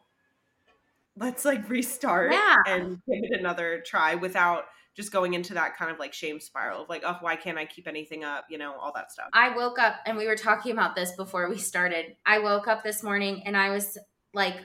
Let's 1.17 1.45
like 1.45 1.69
restart 1.69 2.33
yeah. 2.33 2.57
and 2.67 3.01
give 3.07 3.25
it 3.25 3.39
another 3.39 3.83
try 3.85 4.15
without 4.15 4.65
just 4.97 5.13
going 5.13 5.35
into 5.35 5.55
that 5.55 5.77
kind 5.77 5.91
of 5.91 5.99
like 5.99 6.13
shame 6.13 6.41
spiral 6.41 6.83
of 6.83 6.89
like, 6.89 7.03
oh, 7.05 7.17
why 7.21 7.37
can't 7.37 7.59
I 7.59 7.65
keep 7.65 7.87
anything 7.87 8.25
up? 8.25 8.47
You 8.51 8.59
know, 8.59 8.75
all 8.75 8.93
that 8.95 9.13
stuff. 9.13 9.29
I 9.33 9.57
woke 9.57 9.79
up 9.79 9.97
and 10.07 10.17
we 10.17 10.27
were 10.27 10.37
talking 10.37 10.73
about 10.73 10.97
this 10.97 11.15
before 11.17 11.49
we 11.49 11.59
started. 11.59 12.17
I 12.27 12.41
woke 12.41 12.69
up 12.69 12.83
this 12.83 13.03
morning 13.03 13.43
and 13.47 13.57
I 13.57 13.71
was 13.71 13.97
like, 14.35 14.57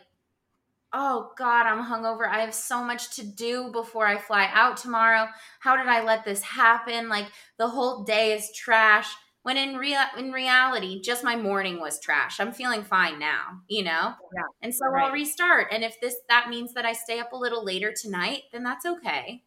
oh 0.94 1.32
God, 1.38 1.66
I'm 1.66 1.84
hungover. 1.84 2.28
I 2.28 2.40
have 2.40 2.54
so 2.54 2.84
much 2.84 3.16
to 3.18 3.26
do 3.26 3.70
before 3.72 4.08
I 4.08 4.18
fly 4.18 4.50
out 4.52 4.78
tomorrow. 4.78 5.28
How 5.60 5.78
did 5.78 5.88
I 5.88 6.04
let 6.04 6.26
this 6.26 6.42
happen? 6.42 7.10
Like 7.10 7.28
the 7.58 7.68
whole 7.68 8.04
day 8.04 8.34
is 8.34 8.52
trash. 8.56 9.08
When 9.44 9.58
in 9.58 9.76
real 9.78 10.00
in 10.18 10.32
reality, 10.32 11.02
just 11.02 11.24
my 11.24 11.36
morning 11.36 11.80
was 11.80 12.00
trash. 12.00 12.40
I'm 12.40 12.52
feeling 12.52 12.84
fine 12.84 13.20
now, 13.20 13.62
you 13.68 13.84
know? 13.84 14.16
Yeah. 14.36 14.44
And 14.64 14.74
so 14.74 14.88
right. 14.88 15.06
I'll 15.06 15.12
restart. 15.12 15.68
And 15.72 15.84
if 15.84 16.02
this 16.02 16.16
that 16.30 16.50
means 16.50 16.74
that 16.74 16.86
I 16.86 16.94
stay 16.94 17.20
up 17.20 17.32
a 17.32 17.38
little 17.38 17.64
later 17.64 17.94
tonight, 17.96 18.44
then 18.52 18.64
that's 18.64 18.88
okay 18.88 19.44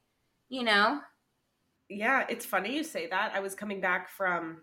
you 0.49 0.62
know? 0.64 1.00
Yeah, 1.88 2.26
it's 2.28 2.45
funny 2.45 2.76
you 2.76 2.85
say 2.85 3.07
that. 3.09 3.33
I 3.35 3.40
was 3.40 3.55
coming 3.55 3.81
back 3.81 4.11
from 4.11 4.62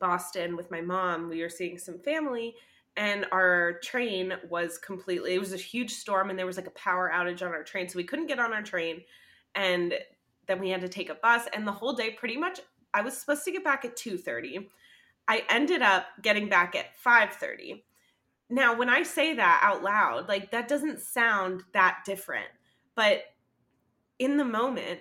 Boston 0.00 0.56
with 0.56 0.70
my 0.70 0.80
mom. 0.80 1.28
We 1.28 1.42
were 1.42 1.48
seeing 1.48 1.78
some 1.78 1.98
family 1.98 2.54
and 2.96 3.26
our 3.32 3.80
train 3.82 4.34
was 4.48 4.78
completely 4.78 5.34
it 5.34 5.40
was 5.40 5.52
a 5.52 5.56
huge 5.56 5.90
storm 5.90 6.30
and 6.30 6.38
there 6.38 6.46
was 6.46 6.56
like 6.56 6.68
a 6.68 6.72
power 6.72 7.10
outage 7.12 7.42
on 7.42 7.48
our 7.48 7.64
train 7.64 7.88
so 7.88 7.96
we 7.96 8.04
couldn't 8.04 8.28
get 8.28 8.38
on 8.38 8.52
our 8.52 8.62
train 8.62 9.02
and 9.56 9.94
then 10.46 10.60
we 10.60 10.70
had 10.70 10.80
to 10.80 10.88
take 10.88 11.10
a 11.10 11.14
bus 11.16 11.48
and 11.52 11.66
the 11.66 11.72
whole 11.72 11.92
day 11.92 12.12
pretty 12.12 12.36
much 12.36 12.60
I 12.94 13.02
was 13.02 13.18
supposed 13.18 13.44
to 13.44 13.50
get 13.50 13.64
back 13.64 13.84
at 13.84 13.96
2:30. 13.96 14.70
I 15.26 15.44
ended 15.48 15.82
up 15.82 16.06
getting 16.22 16.48
back 16.48 16.76
at 16.76 16.96
5:30. 16.96 17.84
Now, 18.48 18.76
when 18.76 18.88
I 18.88 19.02
say 19.02 19.34
that 19.34 19.60
out 19.62 19.82
loud, 19.82 20.28
like 20.28 20.50
that 20.52 20.68
doesn't 20.68 21.00
sound 21.00 21.64
that 21.72 22.02
different. 22.06 22.48
But 22.94 23.24
in 24.18 24.36
the 24.36 24.44
moment, 24.44 25.00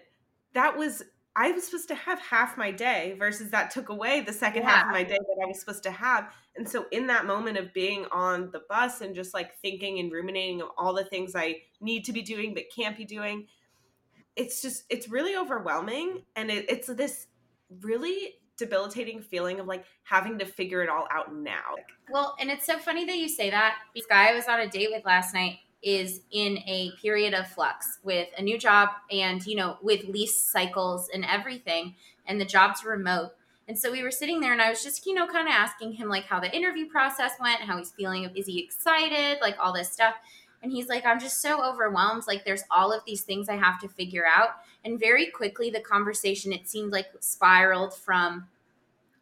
that 0.53 0.77
was 0.77 1.03
I 1.35 1.51
was 1.51 1.65
supposed 1.65 1.87
to 1.87 1.95
have 1.95 2.19
half 2.19 2.57
my 2.57 2.69
day 2.69 3.15
versus 3.17 3.49
that 3.49 3.71
took 3.71 3.89
away 3.89 4.21
the 4.21 4.31
second 4.31 4.61
Yeah. 4.63 4.69
half 4.69 4.85
of 4.85 4.91
my 4.91 5.03
day 5.03 5.17
that 5.17 5.43
I 5.43 5.47
was 5.47 5.59
supposed 5.59 5.81
to 5.83 5.91
have. 5.91 6.31
And 6.55 6.69
so 6.69 6.85
in 6.91 7.07
that 7.07 7.25
moment 7.25 7.57
of 7.57 7.73
being 7.73 8.05
on 8.11 8.51
the 8.51 8.61
bus 8.69 9.01
and 9.01 9.15
just 9.15 9.33
like 9.33 9.57
thinking 9.57 9.97
and 9.97 10.11
ruminating 10.11 10.61
of 10.61 10.69
all 10.77 10.93
the 10.93 11.05
things 11.05 11.35
I 11.35 11.63
need 11.81 12.05
to 12.05 12.13
be 12.13 12.21
doing 12.21 12.53
but 12.53 12.65
can't 12.75 12.95
be 12.95 13.03
doing, 13.05 13.47
it's 14.35 14.61
just 14.61 14.83
it's 14.89 15.09
really 15.09 15.35
overwhelming 15.35 16.23
and 16.35 16.51
it, 16.51 16.69
it's 16.69 16.87
this 16.87 17.25
really 17.81 18.35
debilitating 18.55 19.19
feeling 19.19 19.59
of 19.59 19.65
like 19.65 19.85
having 20.03 20.37
to 20.37 20.45
figure 20.45 20.83
it 20.83 20.89
all 20.89 21.07
out 21.09 21.33
now. 21.33 21.73
Well, 22.11 22.35
and 22.39 22.51
it's 22.51 22.65
so 22.67 22.77
funny 22.77 23.05
that 23.05 23.17
you 23.17 23.27
say 23.27 23.49
that. 23.49 23.77
This 23.95 24.05
guy 24.05 24.29
I 24.29 24.35
was 24.35 24.45
on 24.47 24.59
a 24.59 24.69
date 24.69 24.89
with 24.91 25.03
last 25.03 25.33
night 25.33 25.57
is 25.83 26.21
in 26.31 26.57
a 26.59 26.91
period 27.01 27.33
of 27.33 27.47
flux 27.47 27.99
with 28.03 28.29
a 28.37 28.41
new 28.41 28.57
job 28.57 28.89
and, 29.11 29.45
you 29.45 29.55
know, 29.55 29.77
with 29.81 30.05
lease 30.05 30.35
cycles 30.35 31.09
and 31.13 31.25
everything, 31.25 31.95
and 32.25 32.39
the 32.39 32.45
job's 32.45 32.85
remote. 32.85 33.31
And 33.67 33.77
so 33.77 33.91
we 33.91 34.01
were 34.01 34.11
sitting 34.11 34.39
there 34.39 34.53
and 34.53 34.61
I 34.61 34.69
was 34.69 34.83
just, 34.83 35.05
you 35.05 35.13
know, 35.13 35.27
kind 35.27 35.47
of 35.47 35.53
asking 35.53 35.93
him 35.93 36.09
like 36.09 36.25
how 36.25 36.39
the 36.39 36.53
interview 36.55 36.87
process 36.89 37.33
went, 37.39 37.61
how 37.61 37.77
he's 37.77 37.91
feeling, 37.91 38.29
is 38.35 38.45
he 38.45 38.63
excited, 38.63 39.39
like 39.41 39.57
all 39.59 39.73
this 39.73 39.91
stuff. 39.91 40.15
And 40.61 40.71
he's 40.71 40.87
like, 40.87 41.05
I'm 41.05 41.19
just 41.19 41.41
so 41.41 41.61
overwhelmed. 41.61 42.23
Like, 42.25 42.45
there's 42.45 42.63
all 42.71 42.93
of 42.93 43.03
these 43.05 43.21
things 43.21 43.49
I 43.49 43.57
have 43.57 43.81
to 43.81 43.89
figure 43.89 44.23
out. 44.25 44.51
And 44.85 44.97
very 44.97 45.27
quickly, 45.27 45.69
the 45.69 45.81
conversation, 45.81 46.53
it 46.53 46.69
seemed 46.69 46.93
like 46.93 47.07
spiraled 47.19 47.93
from 47.93 48.47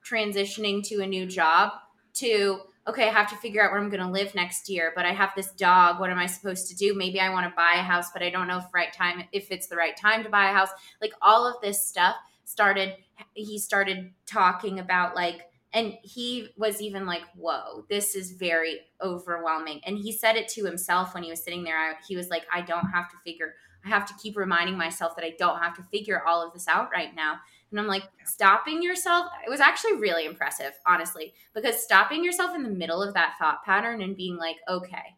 transitioning 0.06 0.84
to 0.90 1.02
a 1.02 1.08
new 1.08 1.26
job 1.26 1.72
to, 2.16 2.62
okay, 2.88 3.08
I 3.08 3.12
have 3.12 3.30
to 3.30 3.36
figure 3.38 3.64
out 3.64 3.72
where 3.72 3.80
I'm 3.80 3.90
going 3.90 4.02
to 4.02 4.10
live 4.10 4.34
next 4.34 4.70
year, 4.70 4.92
but 4.96 5.06
I 5.06 5.12
have 5.12 5.32
this 5.36 5.52
dog. 5.52 6.00
What 6.00 6.10
am 6.10 6.18
I 6.18 6.26
supposed 6.26 6.68
to 6.70 6.76
do? 6.76 6.96
Maybe 6.96 7.20
I 7.20 7.30
want 7.30 7.48
to 7.48 7.56
buy 7.56 7.76
a 7.76 7.84
house, 7.84 8.12
but 8.12 8.24
I 8.24 8.30
don't 8.30 8.48
know 8.48 8.58
if 8.58 8.74
right 8.74 8.92
time, 8.92 9.24
if 9.32 9.52
it's 9.52 9.68
the 9.68 9.76
right 9.76 9.96
time 9.96 10.24
to 10.24 10.30
buy 10.30 10.50
a 10.50 10.54
house. 10.54 10.70
Like, 11.02 11.14
all 11.22 11.48
of 11.48 11.62
this 11.62 11.86
stuff 11.86 12.16
started, 12.46 12.96
he 13.34 13.60
started 13.60 14.12
talking 14.26 14.80
about 14.80 15.16
like, 15.16 15.42
and 15.74 15.94
he 16.02 16.50
was 16.58 16.82
even 16.82 17.06
like, 17.06 17.24
whoa, 17.36 17.86
this 17.90 18.16
is 18.16 18.32
very 18.32 18.82
overwhelming. 19.02 19.80
And 19.86 19.98
he 19.98 20.12
said 20.12 20.36
it 20.36 20.50
to 20.50 20.66
himself 20.66 21.14
when 21.14 21.24
he 21.24 21.30
was 21.30 21.44
sitting 21.44 21.64
there. 21.64 21.78
I, 21.78 21.94
he 22.06 22.18
was 22.18 22.30
like, 22.30 22.44
I 22.54 22.62
don't 22.62 22.88
have 22.88 23.10
to 23.12 23.16
figure, 23.24 23.54
I 23.86 23.90
have 23.90 24.06
to 24.08 24.14
keep 24.22 24.36
reminding 24.36 24.78
myself 24.78 25.16
that 25.16 25.24
I 25.24 25.34
don't 25.40 25.60
have 25.60 25.76
to 25.78 25.84
figure 25.84 26.22
all 26.28 26.46
of 26.46 26.52
this 26.52 26.68
out 26.68 26.90
right 26.92 27.16
now. 27.16 27.40
And 27.72 27.80
I'm 27.80 27.88
like, 27.88 28.04
stopping 28.26 28.84
yourself, 28.84 29.28
it 29.46 29.50
was 29.50 29.62
actually 29.62 29.96
really 29.96 30.26
impressive, 30.26 30.74
honestly, 30.86 31.34
because 31.54 31.82
stopping 31.82 32.24
yourself 32.24 32.56
in 32.56 32.64
the 32.64 32.70
middle 32.70 33.02
of 33.02 33.14
that 33.14 33.36
thought 33.40 33.64
pattern 33.64 34.02
and 34.02 34.16
being 34.16 34.38
like, 34.38 34.58
okay, 34.70 35.16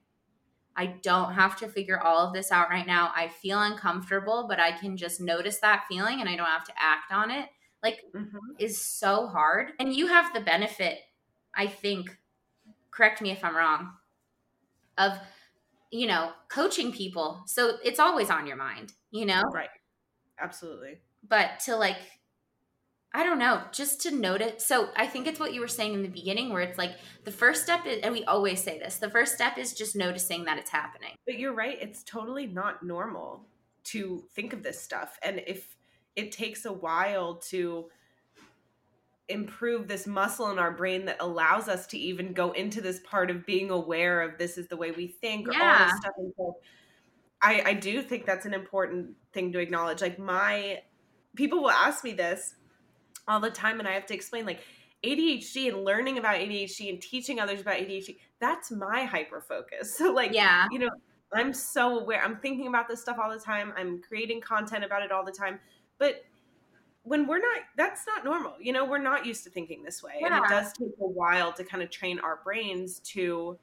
I 0.76 0.88
don't 1.04 1.34
have 1.34 1.56
to 1.58 1.68
figure 1.68 2.02
all 2.02 2.28
of 2.28 2.34
this 2.34 2.52
out 2.52 2.70
right 2.70 2.88
now. 2.88 3.12
I 3.16 3.28
feel 3.28 3.62
uncomfortable, 3.62 4.48
but 4.48 4.60
I 4.60 4.72
can 4.72 4.98
just 4.98 5.22
notice 5.22 5.60
that 5.60 5.86
feeling 5.88 6.20
and 6.20 6.30
I 6.30 6.36
don't 6.36 6.48
have 6.48 6.66
to 6.66 6.74
act 6.78 7.12
on 7.12 7.32
it. 7.32 7.50
Like, 7.84 8.04
Mhm. 8.14 8.56
is 8.60 8.82
so 8.82 9.28
hard. 9.28 9.74
And 9.80 9.94
you 9.96 10.08
have 10.08 10.34
the 10.34 10.42
benefit, 10.42 11.00
I 11.54 11.68
think, 11.68 12.18
correct 12.92 13.22
me 13.22 13.32
if 13.32 13.44
I'm 13.44 13.56
wrong, 13.56 13.94
of, 14.98 15.18
you 15.92 16.08
know, 16.08 16.34
coaching 16.50 16.92
people. 16.92 17.44
So 17.48 17.78
it's 17.84 18.00
always 18.00 18.30
on 18.30 18.48
your 18.48 18.58
mind, 18.58 18.94
you 19.12 19.26
know? 19.26 19.44
Right. 19.54 19.70
Absolutely. 20.40 21.02
But 21.28 21.60
to 21.62 21.76
like, 21.76 21.98
I 23.16 23.24
don't 23.24 23.38
know, 23.38 23.62
just 23.72 24.02
to 24.02 24.12
notice. 24.12 24.66
So 24.66 24.90
I 24.96 25.06
think 25.06 25.28
it's 25.28 25.40
what 25.40 25.54
you 25.54 25.62
were 25.62 25.68
saying 25.68 25.94
in 25.94 26.02
the 26.02 26.10
beginning, 26.10 26.52
where 26.52 26.64
it's 26.64 26.80
like 26.80 26.96
the 27.26 27.32
first 27.32 27.62
step 27.64 27.86
is, 27.86 28.02
and 28.02 28.12
we 28.12 28.24
always 28.24 28.64
say 28.64 28.80
this 28.80 28.98
the 28.98 29.10
first 29.10 29.36
step 29.36 29.58
is 29.58 29.74
just 29.74 29.96
noticing 29.96 30.46
that 30.46 30.58
it's 30.58 30.72
happening. 30.72 31.12
But 31.26 31.38
you're 31.38 31.54
right, 31.54 31.78
it's 31.80 32.04
totally 32.04 32.48
not 32.48 32.84
normal 32.84 33.46
to 33.86 34.24
think 34.34 34.54
of 34.54 34.64
this 34.64 34.82
stuff. 34.82 35.20
And 35.22 35.44
if 35.46 35.76
it 36.16 36.32
takes 36.32 36.66
a 36.66 36.74
while 36.74 37.36
to 37.50 37.90
improve 39.30 39.88
this 39.88 40.06
muscle 40.06 40.50
in 40.52 40.60
our 40.60 40.72
brain 40.72 41.06
that 41.06 41.18
allows 41.20 41.68
us 41.68 41.88
to 41.88 41.98
even 41.98 42.34
go 42.34 42.52
into 42.52 42.82
this 42.82 43.00
part 43.02 43.30
of 43.30 43.46
being 43.46 43.70
aware 43.70 44.22
of 44.22 44.38
this 44.38 44.58
is 44.58 44.68
the 44.68 44.78
way 44.78 44.92
we 44.92 45.08
think 45.08 45.48
or 45.48 45.54
all 45.54 45.86
this 45.86 45.98
stuff. 45.98 46.14
And 46.18 46.34
so 46.36 46.58
I, 47.42 47.62
I 47.66 47.74
do 47.74 48.02
think 48.02 48.26
that's 48.26 48.46
an 48.46 48.54
important 48.54 49.12
thing 49.34 49.52
to 49.54 49.60
acknowledge. 49.60 50.02
Like 50.02 50.20
my 50.20 50.82
people 51.36 51.62
will 51.62 51.72
ask 51.72 52.04
me 52.04 52.14
this 52.14 52.56
all 53.28 53.40
the 53.40 53.50
time 53.50 53.80
and 53.80 53.88
I 53.88 53.94
have 53.94 54.06
to 54.08 54.14
explain 54.14 54.46
like 54.46 54.60
ADHD 55.04 55.70
and 55.70 55.84
learning 55.84 56.18
about 56.18 56.36
ADHD 56.36 56.90
and 56.90 57.02
teaching 57.02 57.40
others 57.40 57.62
about 57.62 57.76
ADHD, 57.76 58.18
that's 58.40 58.72
my 58.72 59.04
hyper 59.04 59.42
focus. 59.42 59.96
So 59.98 60.12
like 60.12 60.34
Yeah. 60.34 60.68
you 60.72 60.80
know, 60.80 60.90
I'm 61.34 61.54
so 61.54 62.00
aware. 62.00 62.24
I'm 62.24 62.38
thinking 62.38 62.68
about 62.68 62.88
this 62.88 63.02
stuff 63.02 63.18
all 63.22 63.32
the 63.32 63.40
time. 63.40 63.74
I'm 63.76 64.02
creating 64.02 64.42
content 64.42 64.84
about 64.84 65.02
it 65.02 65.12
all 65.12 65.26
the 65.26 65.32
time. 65.32 65.60
But 65.98 66.24
when 67.04 67.28
we're 67.28 67.40
not, 67.40 67.62
that's 67.76 68.06
not 68.08 68.24
normal. 68.24 68.56
You 68.62 68.72
know, 68.72 68.86
we're 68.86 68.98
not 68.98 69.26
used 69.26 69.44
to 69.44 69.50
thinking 69.50 69.84
this 69.84 70.02
way. 70.02 70.14
And 70.22 70.34
it 70.34 70.44
does 70.48 70.72
take 70.74 70.94
a 71.02 71.08
while 71.08 71.52
to 71.54 71.64
kind 71.64 71.84
of 71.84 71.90
train 71.90 72.20
our 72.20 72.40
brains 72.44 73.00
to 73.00 73.58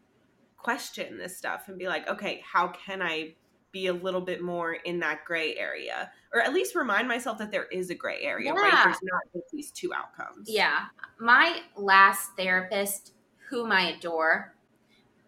question 0.56 1.16
this 1.16 1.36
stuff 1.38 1.68
and 1.68 1.78
be 1.78 1.88
like, 1.88 2.08
okay, 2.08 2.42
how 2.44 2.68
can 2.68 3.00
I 3.00 3.34
be 3.72 3.86
a 3.86 3.92
little 3.92 4.20
bit 4.20 4.42
more 4.42 4.74
in 4.74 5.00
that 5.00 5.24
gray 5.24 5.56
area? 5.56 6.10
Or 6.32 6.40
at 6.40 6.52
least 6.52 6.74
remind 6.74 7.08
myself 7.08 7.38
that 7.38 7.50
there 7.50 7.66
is 7.66 7.90
a 7.90 7.94
gray 7.94 8.20
area, 8.22 8.52
right? 8.52 8.72
Yeah. 8.72 8.84
There's 8.84 9.02
not 9.02 9.22
just 9.32 9.50
these 9.52 9.70
two 9.70 9.92
outcomes. 9.92 10.48
Yeah. 10.48 10.86
My 11.18 11.60
last 11.76 12.30
therapist, 12.36 13.12
whom 13.48 13.72
I 13.72 13.90
adore, 13.90 14.54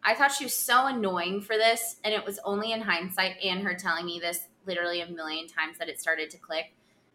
I 0.05 0.15
thought 0.15 0.33
she 0.33 0.45
was 0.45 0.55
so 0.55 0.87
annoying 0.87 1.41
for 1.41 1.57
this. 1.57 1.97
And 2.05 2.15
it 2.15 2.25
was 2.25 2.39
only 2.45 2.73
in 2.73 2.81
hindsight 2.81 3.37
and 3.43 3.63
her 3.63 3.75
telling 3.75 4.07
me 4.07 4.21
this 4.21 4.49
literally 4.67 5.01
a 5.01 5.09
million 5.09 5.47
times 5.49 5.79
that 5.79 5.89
it 5.89 6.01
started 6.01 6.31
to 6.31 6.39
click 6.39 6.75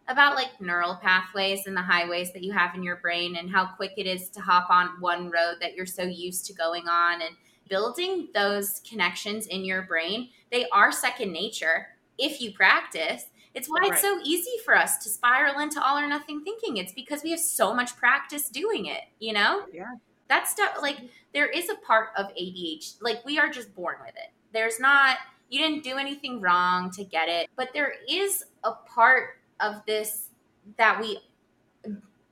about 0.09 0.35
like 0.35 0.61
neural 0.61 0.95
pathways 0.95 1.67
and 1.67 1.75
the 1.75 1.81
highways 1.81 2.31
that 2.31 2.43
you 2.43 2.53
have 2.53 2.73
in 2.75 2.83
your 2.83 2.95
brain 2.97 3.35
and 3.35 3.49
how 3.49 3.65
quick 3.65 3.91
it 3.97 4.07
is 4.07 4.29
to 4.29 4.39
hop 4.39 4.69
on 4.69 4.89
one 5.01 5.29
road 5.29 5.55
that 5.59 5.75
you're 5.75 5.85
so 5.85 6.03
used 6.03 6.45
to 6.45 6.53
going 6.53 6.87
on 6.87 7.21
and 7.21 7.35
building 7.67 8.29
those 8.33 8.81
connections 8.87 9.47
in 9.47 9.63
your 9.65 9.83
brain. 9.83 10.29
They 10.51 10.67
are 10.69 10.91
second 10.91 11.31
nature 11.31 11.87
if 12.17 12.41
you 12.41 12.51
practice. 12.51 13.25
It's 13.53 13.67
why 13.67 13.79
it's 13.83 14.01
so 14.01 14.19
easy 14.23 14.57
for 14.63 14.75
us 14.75 14.97
to 14.99 15.09
spiral 15.09 15.59
into 15.59 15.83
all 15.83 15.97
or 15.97 16.07
nothing 16.07 16.43
thinking. 16.43 16.77
It's 16.77 16.93
because 16.93 17.23
we 17.23 17.31
have 17.31 17.39
so 17.39 17.73
much 17.73 17.95
practice 17.97 18.49
doing 18.49 18.85
it, 18.85 19.01
you 19.19 19.33
know? 19.33 19.65
Yeah. 19.73 19.95
That 20.29 20.47
stuff, 20.47 20.77
like, 20.81 20.97
there 21.33 21.47
is 21.49 21.69
a 21.69 21.75
part 21.75 22.09
of 22.17 22.27
ADHD, 22.39 22.97
like, 23.01 23.25
we 23.25 23.39
are 23.39 23.49
just 23.49 23.73
born 23.73 23.95
with 24.05 24.15
it. 24.15 24.29
There's 24.53 24.79
not, 24.79 25.17
you 25.49 25.59
didn't 25.59 25.83
do 25.83 25.97
anything 25.97 26.39
wrong 26.39 26.91
to 26.91 27.03
get 27.03 27.29
it, 27.29 27.49
but 27.55 27.69
there 27.73 27.93
is 28.07 28.43
a 28.63 28.73
part 28.73 29.39
of 29.59 29.83
this 29.87 30.29
that 30.77 30.99
we 31.01 31.19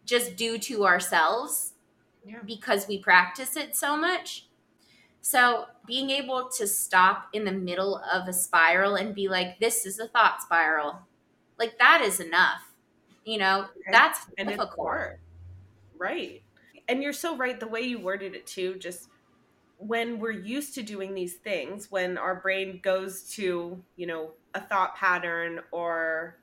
just 0.05 0.35
do 0.35 0.57
to 0.59 0.85
ourselves 0.85 1.73
Yeah. 2.23 2.39
because 2.45 2.87
we 2.87 2.99
practice 2.99 3.55
it 3.55 3.75
so 3.75 3.97
much. 3.97 4.47
So 5.25 5.65
being 5.87 6.11
able 6.11 6.49
to 6.49 6.67
stop 6.67 7.29
in 7.33 7.45
the 7.45 7.51
middle 7.51 7.99
of 8.13 8.27
a 8.27 8.31
spiral 8.31 8.93
and 8.93 9.15
be 9.15 9.27
like, 9.27 9.59
this 9.59 9.83
is 9.83 9.97
a 9.97 10.07
thought 10.07 10.39
spiral, 10.43 10.99
like 11.57 11.79
that 11.79 12.01
is 12.01 12.19
enough. 12.19 12.61
You 13.23 13.39
know, 13.39 13.61
Okay. 13.61 13.91
that's 13.91 14.19
and 14.37 14.49
difficult. 14.49 15.13
Right. 15.97 16.43
And 16.87 17.01
you're 17.01 17.11
so 17.11 17.35
right. 17.35 17.59
The 17.59 17.67
way 17.67 17.81
you 17.81 17.97
worded 17.97 18.35
it 18.35 18.45
too, 18.45 18.75
just 18.75 19.09
when 19.79 20.19
we're 20.19 20.29
used 20.29 20.75
to 20.75 20.83
doing 20.83 21.15
these 21.15 21.33
things, 21.33 21.89
when 21.89 22.19
our 22.19 22.35
brain 22.35 22.79
goes 22.83 23.23
to, 23.31 23.83
you 23.95 24.05
know, 24.05 24.29
a 24.53 24.61
thought 24.61 24.95
pattern 24.95 25.59
or 25.71 26.37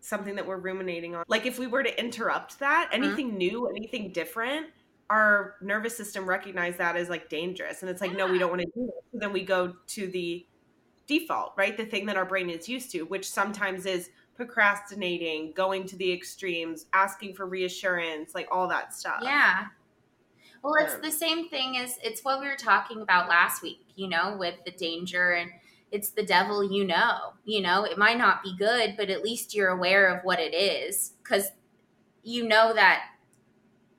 something 0.00 0.36
that 0.36 0.46
we're 0.46 0.56
ruminating 0.56 1.14
on, 1.14 1.24
like 1.28 1.44
if 1.44 1.58
we 1.58 1.66
were 1.66 1.82
to 1.82 2.00
interrupt 2.00 2.60
that, 2.60 2.92
mm-hmm. 2.92 3.04
anything 3.04 3.36
new, 3.36 3.66
anything 3.66 4.10
different, 4.10 4.68
our 5.10 5.56
nervous 5.60 5.96
system 5.96 6.26
recognize 6.26 6.76
that 6.78 6.96
as 6.96 7.08
like 7.08 7.28
dangerous. 7.28 7.82
And 7.82 7.90
it's 7.90 8.00
like, 8.00 8.16
no, 8.16 8.26
we 8.26 8.38
don't 8.38 8.50
want 8.50 8.62
to 8.62 8.68
do 8.74 8.88
it. 8.88 9.04
So 9.12 9.18
then 9.18 9.32
we 9.32 9.44
go 9.44 9.74
to 9.88 10.06
the 10.06 10.46
default, 11.06 11.52
right? 11.56 11.76
The 11.76 11.84
thing 11.84 12.06
that 12.06 12.16
our 12.16 12.24
brain 12.24 12.48
is 12.48 12.68
used 12.68 12.90
to, 12.92 13.02
which 13.02 13.28
sometimes 13.28 13.84
is 13.86 14.10
procrastinating, 14.34 15.52
going 15.54 15.84
to 15.86 15.96
the 15.96 16.10
extremes, 16.12 16.86
asking 16.92 17.34
for 17.34 17.46
reassurance, 17.46 18.34
like 18.34 18.48
all 18.50 18.66
that 18.68 18.94
stuff. 18.94 19.20
Yeah. 19.22 19.66
Well, 20.62 20.74
it's 20.76 20.94
Um, 20.94 21.02
the 21.02 21.10
same 21.10 21.48
thing 21.48 21.76
as 21.76 21.98
it's 22.02 22.24
what 22.24 22.40
we 22.40 22.46
were 22.46 22.56
talking 22.56 23.02
about 23.02 23.28
last 23.28 23.62
week, 23.62 23.84
you 23.96 24.08
know, 24.08 24.36
with 24.38 24.54
the 24.64 24.70
danger 24.70 25.32
and 25.32 25.50
it's 25.90 26.10
the 26.10 26.22
devil 26.22 26.64
you 26.64 26.84
know. 26.86 27.34
You 27.44 27.60
know, 27.60 27.84
it 27.84 27.98
might 27.98 28.16
not 28.16 28.42
be 28.42 28.56
good, 28.56 28.94
but 28.96 29.10
at 29.10 29.22
least 29.22 29.54
you're 29.54 29.68
aware 29.68 30.06
of 30.06 30.24
what 30.24 30.38
it 30.38 30.54
is 30.54 31.14
cuz 31.24 31.48
you 32.22 32.46
know 32.46 32.72
that 32.72 33.02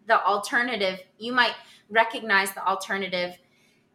the 0.07 0.23
alternative, 0.23 0.99
you 1.17 1.33
might 1.33 1.53
recognize 1.89 2.51
the 2.53 2.65
alternative 2.65 3.37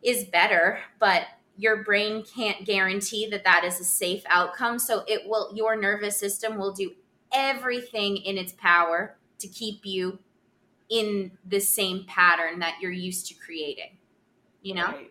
is 0.02 0.24
better, 0.24 0.80
but 0.98 1.24
your 1.56 1.82
brain 1.82 2.22
can't 2.22 2.64
guarantee 2.64 3.28
that 3.28 3.44
that 3.44 3.64
is 3.64 3.80
a 3.80 3.84
safe 3.84 4.22
outcome. 4.28 4.78
So 4.78 5.04
it 5.08 5.28
will, 5.28 5.52
your 5.54 5.76
nervous 5.76 6.16
system 6.16 6.56
will 6.56 6.72
do 6.72 6.92
everything 7.32 8.16
in 8.16 8.38
its 8.38 8.52
power 8.52 9.16
to 9.40 9.48
keep 9.48 9.84
you 9.84 10.20
in 10.88 11.32
the 11.44 11.60
same 11.60 12.04
pattern 12.06 12.60
that 12.60 12.76
you're 12.80 12.92
used 12.92 13.26
to 13.26 13.34
creating. 13.34 13.98
You 14.62 14.74
know? 14.74 14.86
Right. 14.86 15.10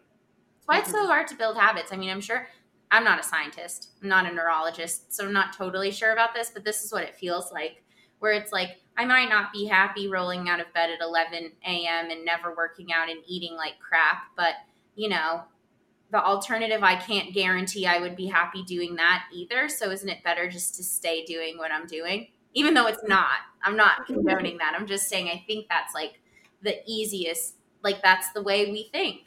That's 0.56 0.66
why 0.66 0.80
it's 0.80 0.92
so 0.92 1.00
mm-hmm. 1.00 1.08
hard 1.08 1.28
to 1.28 1.36
build 1.36 1.58
habits. 1.58 1.92
I 1.92 1.98
mean, 1.98 2.10
I'm 2.10 2.22
sure 2.22 2.48
I'm 2.90 3.04
not 3.04 3.20
a 3.20 3.24
scientist, 3.24 3.90
I'm 4.02 4.10
not 4.10 4.26
a 4.26 4.34
neurologist, 4.34 5.14
so 5.14 5.26
I'm 5.26 5.34
not 5.34 5.54
totally 5.54 5.92
sure 5.92 6.14
about 6.14 6.34
this, 6.34 6.52
but 6.54 6.64
this 6.64 6.84
is 6.84 6.92
what 6.92 7.04
it 7.04 7.16
feels 7.16 7.52
like 7.52 7.84
where 8.20 8.34
it's 8.34 8.52
like 8.52 8.78
I 8.98 9.06
might 9.06 9.30
not 9.30 9.54
be 9.54 9.66
happy 9.66 10.08
rolling 10.08 10.50
out 10.50 10.60
of 10.60 10.74
bed 10.74 10.90
at 10.90 11.02
11 11.02 11.52
a.m. 11.66 12.10
and 12.10 12.26
never 12.26 12.56
working 12.56 12.92
out 12.92 13.10
and 13.10 13.20
eating 13.28 13.56
like 13.56 13.80
crap, 13.80 14.24
but 14.36 14.56
you 14.96 15.10
know, 15.10 15.44
the 16.12 16.24
alternative, 16.24 16.84
I 16.84 16.96
can't 16.96 17.34
guarantee 17.34 17.86
I 17.86 18.00
would 18.00 18.16
be 18.16 18.28
happy 18.28 18.64
doing 18.64 18.96
that 18.96 19.26
either. 19.34 19.70
So 19.70 19.92
isn't 19.92 20.10
it 20.10 20.24
better 20.24 20.50
just 20.50 20.76
to 20.76 20.84
stay 20.84 21.24
doing 21.26 21.58
what 21.58 21.72
I'm 21.72 21.86
doing? 21.86 22.28
Even 22.54 22.74
though 22.74 22.88
it's 22.88 23.04
not, 23.04 23.38
I'm 23.62 23.76
not 23.76 24.08
condoning 24.08 24.58
that. 24.58 24.74
I'm 24.76 24.88
just 24.88 25.10
saying 25.10 25.28
I 25.28 25.44
think 25.46 25.68
that's 25.70 25.94
like 25.94 26.20
the 26.64 26.78
easiest, 26.88 27.56
like 27.84 28.02
that's 28.02 28.32
the 28.32 28.42
way 28.42 28.72
we 28.72 28.90
think. 28.92 29.26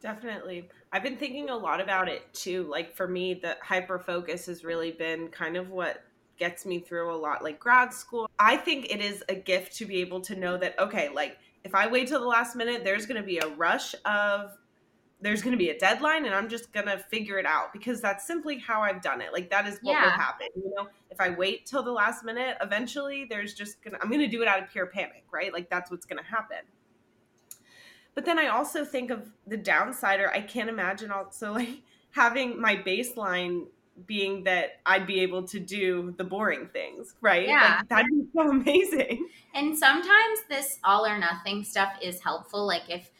Definitely. 0.00 0.68
I've 0.92 1.02
been 1.02 1.16
thinking 1.16 1.50
a 1.50 1.56
lot 1.56 1.80
about 1.80 2.08
it 2.08 2.32
too. 2.32 2.64
Like 2.64 2.96
for 2.96 3.06
me, 3.06 3.34
the 3.34 3.56
hyper 3.62 3.98
focus 3.98 4.46
has 4.46 4.64
really 4.64 4.92
been 4.92 5.28
kind 5.28 5.56
of 5.56 5.70
what 5.70 6.02
gets 6.38 6.66
me 6.66 6.78
through 6.78 7.14
a 7.14 7.16
lot 7.16 7.42
like 7.42 7.58
grad 7.58 7.92
school. 7.92 8.28
I 8.38 8.56
think 8.56 8.86
it 8.90 9.00
is 9.00 9.22
a 9.28 9.34
gift 9.34 9.76
to 9.76 9.86
be 9.86 10.00
able 10.00 10.20
to 10.22 10.36
know 10.36 10.56
that 10.58 10.78
okay, 10.78 11.08
like 11.08 11.38
if 11.64 11.74
I 11.74 11.86
wait 11.86 12.08
till 12.08 12.20
the 12.20 12.26
last 12.26 12.56
minute, 12.56 12.84
there's 12.84 13.06
going 13.06 13.20
to 13.20 13.26
be 13.26 13.38
a 13.38 13.48
rush 13.48 13.94
of 14.04 14.56
there's 15.20 15.42
going 15.42 15.52
to 15.52 15.58
be 15.58 15.70
a 15.70 15.78
deadline 15.78 16.26
and 16.26 16.34
I'm 16.34 16.48
just 16.48 16.72
going 16.72 16.86
to 16.86 16.98
figure 16.98 17.38
it 17.38 17.46
out 17.46 17.72
because 17.72 18.00
that's 18.00 18.26
simply 18.26 18.58
how 18.58 18.82
I've 18.82 19.00
done 19.00 19.20
it. 19.20 19.32
Like 19.32 19.50
that 19.50 19.66
is 19.66 19.78
what 19.80 19.92
yeah. 19.92 20.04
will 20.04 20.10
happen. 20.10 20.48
You 20.54 20.72
know, 20.76 20.88
if 21.10 21.20
I 21.20 21.30
wait 21.30 21.64
till 21.64 21.82
the 21.82 21.90
last 21.90 22.24
minute, 22.24 22.58
eventually 22.60 23.26
there's 23.28 23.54
just 23.54 23.82
going 23.82 23.94
to 23.94 24.02
I'm 24.02 24.08
going 24.08 24.20
to 24.20 24.28
do 24.28 24.42
it 24.42 24.48
out 24.48 24.62
of 24.62 24.70
pure 24.70 24.86
panic, 24.86 25.24
right? 25.32 25.52
Like 25.52 25.70
that's 25.70 25.90
what's 25.90 26.06
going 26.06 26.22
to 26.22 26.28
happen. 26.28 26.58
But 28.14 28.24
then 28.24 28.38
I 28.38 28.48
also 28.48 28.84
think 28.84 29.10
of 29.10 29.30
the 29.46 29.56
downside 29.56 30.20
or 30.20 30.30
I 30.30 30.40
can't 30.40 30.68
imagine 30.68 31.10
also 31.10 31.52
like 31.54 31.82
having 32.10 32.60
my 32.60 32.76
baseline 32.76 33.66
being 34.04 34.44
that 34.44 34.80
I'd 34.84 35.06
be 35.06 35.20
able 35.20 35.44
to 35.48 35.58
do 35.58 36.14
the 36.18 36.24
boring 36.24 36.68
things, 36.72 37.14
right? 37.20 37.46
Yeah. 37.46 37.78
Like, 37.78 37.88
that'd 37.88 38.06
be 38.10 38.26
so 38.34 38.50
amazing. 38.50 39.28
And 39.54 39.76
sometimes 39.76 40.40
this 40.50 40.78
all 40.84 41.06
or 41.06 41.18
nothing 41.18 41.64
stuff 41.64 41.94
is 42.02 42.20
helpful. 42.20 42.66
Like 42.66 42.82
if 42.88 43.10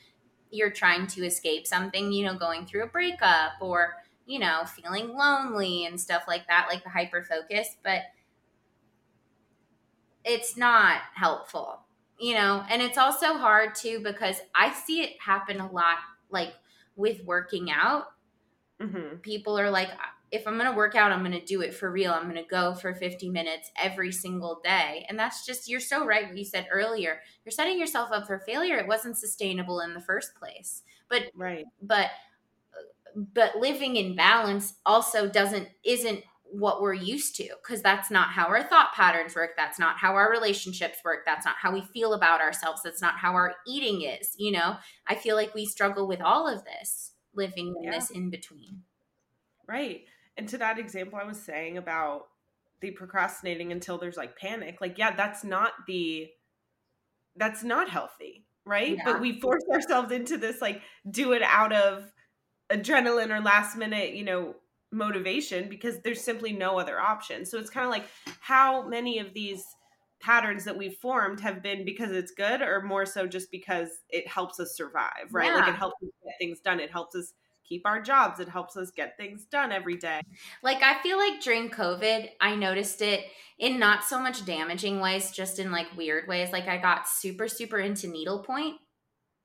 you're 0.51 0.71
trying 0.71 1.07
to 1.09 1.25
escape 1.25 1.67
something, 1.67 2.13
you 2.13 2.27
know, 2.27 2.37
going 2.37 2.67
through 2.67 2.85
a 2.85 2.89
breakup 2.89 3.53
or, 3.61 3.95
you 4.27 4.39
know, 4.39 4.65
feeling 4.65 5.17
lonely 5.17 5.87
and 5.87 6.01
stuff 6.01 6.25
like 6.29 6.47
that, 6.49 6.67
like 6.71 6.85
the 6.85 6.91
hyper 6.91 7.23
focus, 7.23 7.77
but 7.83 8.03
it's 10.25 10.57
not 10.57 11.01
helpful, 11.15 11.81
you 12.19 12.35
know, 12.35 12.65
and 12.69 12.83
it's 12.83 12.99
also 12.99 13.35
hard 13.35 13.75
too 13.75 14.01
because 14.01 14.37
I 14.55 14.73
see 14.73 15.01
it 15.01 15.13
happen 15.21 15.61
a 15.61 15.71
lot, 15.71 15.99
like 16.31 16.53
with 16.97 17.25
working 17.25 17.71
out. 17.71 18.07
Mm-hmm. 18.81 19.17
People 19.19 19.59
are 19.59 19.71
like, 19.71 19.89
if 20.33 20.47
I'm 20.47 20.59
going 20.59 20.71
to 20.71 20.77
work 20.77 20.97
out, 20.97 21.13
I'm 21.13 21.21
going 21.21 21.39
to 21.39 21.45
do 21.45 21.61
it 21.61 21.75
for 21.75 21.91
real. 21.91 22.13
I'm 22.13 22.25
going 22.25 22.35
to 22.35 22.43
go 22.49 22.75
for 22.75 22.95
50 22.95 23.31
minutes 23.31 23.71
every 23.81 24.11
single 24.11 24.61
day. 24.65 25.07
And 25.09 25.19
that's 25.19 25.47
just, 25.47 25.69
you're 25.69 25.81
so 25.81 26.05
right 26.05 26.27
what 26.27 26.37
you 26.37 26.45
said 26.45 26.67
earlier. 26.71 27.21
You're 27.45 27.53
setting 27.53 27.79
yourself 27.79 28.11
up 28.13 28.27
for 28.27 28.41
failure. 28.41 28.77
It 28.77 28.89
wasn't 28.89 29.17
sustainable 29.17 29.81
in 29.81 29.95
the 29.95 30.01
first 30.01 30.35
place. 30.35 30.83
But, 31.09 31.25
right. 31.37 31.65
But, 31.81 32.11
but 33.15 33.57
living 33.57 33.97
in 33.97 34.17
balance 34.17 34.75
also 34.85 35.29
doesn't, 35.29 35.69
isn't 35.85 36.25
what 36.51 36.83
we're 36.83 36.95
used 36.95 37.37
to 37.37 37.49
because 37.63 37.83
that's 37.83 38.11
not 38.11 38.29
how 38.29 38.47
our 38.47 38.65
thought 38.65 38.95
patterns 38.95 39.37
work. 39.37 39.51
That's 39.57 39.79
not 39.79 39.97
how 39.97 40.15
our 40.15 40.31
relationships 40.31 40.99
work. 41.05 41.21
That's 41.25 41.47
not 41.47 41.57
how 41.61 41.73
we 41.73 41.83
feel 41.83 42.15
about 42.15 42.41
ourselves. 42.41 42.83
That's 42.83 43.03
not 43.03 43.17
how 43.17 43.33
our 43.35 43.55
eating 43.67 44.03
is. 44.03 44.35
You 44.39 44.53
know, 44.53 44.77
I 45.07 45.15
feel 45.15 45.37
like 45.37 45.55
we 45.55 45.67
struggle 45.67 46.09
with 46.09 46.21
all 46.21 46.49
of 46.49 46.65
this 46.65 47.13
living 47.35 47.75
in 47.77 47.85
yeah. 47.85 47.91
this 47.93 48.11
in 48.11 48.31
between. 48.31 48.83
Right 49.69 50.03
and 50.37 50.49
to 50.49 50.59
that 50.59 50.79
example 50.79 51.19
I 51.21 51.27
was 51.27 51.41
saying 51.41 51.79
about 51.79 52.27
the 52.81 52.91
procrastinating 52.91 53.73
until 53.73 53.99
there's 53.99 54.17
like 54.17 54.37
panic, 54.37 54.79
like, 54.81 54.99
yeah, 54.99 55.15
that's 55.15 55.45
not 55.45 55.73
the, 55.87 56.29
that's 57.37 57.65
not 57.65 57.89
healthy, 57.89 58.47
right? 58.65 58.97
Yeah. 58.97 59.05
But 59.05 59.21
we 59.21 59.41
force 59.41 59.65
ourselves 59.73 60.13
into 60.13 60.37
this, 60.37 60.61
like, 60.61 60.83
do 61.11 61.33
it 61.33 61.43
out 61.43 61.73
of 61.73 62.13
adrenaline 62.71 63.31
or 63.31 63.41
last 63.41 63.77
minute, 63.77 64.15
you 64.15 64.25
know, 64.25 64.55
motivation 64.93 65.69
because 65.69 66.01
there's 66.01 66.21
simply 66.21 66.53
no 66.53 66.79
other 66.79 67.01
option. 67.01 67.45
So 67.45 67.59
it's 67.59 67.71
kind 67.71 67.85
of 67.85 67.91
like 67.91 68.07
how 68.41 68.87
many 68.87 69.19
of 69.19 69.35
these 69.35 69.65
patterns 70.21 70.65
that 70.65 70.77
we've 70.77 70.97
formed 70.97 71.41
have 71.41 71.63
been 71.63 71.85
because 71.85 72.11
it's 72.11 72.33
good 72.33 72.63
or 72.63 72.83
more 72.83 73.05
so 73.05 73.27
just 73.27 73.51
because 73.51 73.89
it 74.11 74.27
helps 74.27 74.59
us 74.61 74.77
survive, 74.77 75.29
right? 75.33 75.47
Yeah. 75.47 75.57
Like 75.57 75.69
it 75.69 75.75
helps 75.75 76.03
us 76.03 76.11
get 76.25 76.35
things 76.39 76.61
done. 76.61 76.81
It 76.81 76.91
helps 76.91 77.15
us 77.15 77.33
keep 77.69 77.87
our 77.87 78.01
jobs. 78.01 78.41
It 78.41 78.49
helps 78.49 78.77
us 78.77 78.91
get 78.91 79.17
things 79.17 79.45
done 79.45 79.73
every 79.73 79.97
day. 79.97 80.21
Like 80.63 80.83
I 80.83 81.03
feel 81.03 81.19
like 81.19 81.41
during 81.41 81.71
COVID, 81.71 82.29
I 82.41 82.55
noticed 82.55 83.03
it 83.03 83.25
in 83.59 83.79
not 83.79 84.05
so 84.05 84.21
much 84.21 84.45
damaging 84.45 85.01
ways, 85.01 85.31
just 85.31 85.59
in 85.59 85.73
like 85.73 85.97
weird 85.97 86.29
ways. 86.29 86.53
Like 86.53 86.69
I 86.69 86.77
got 86.77 87.09
super 87.09 87.49
super 87.49 87.79
into 87.79 88.09
needlepoint. 88.09 88.77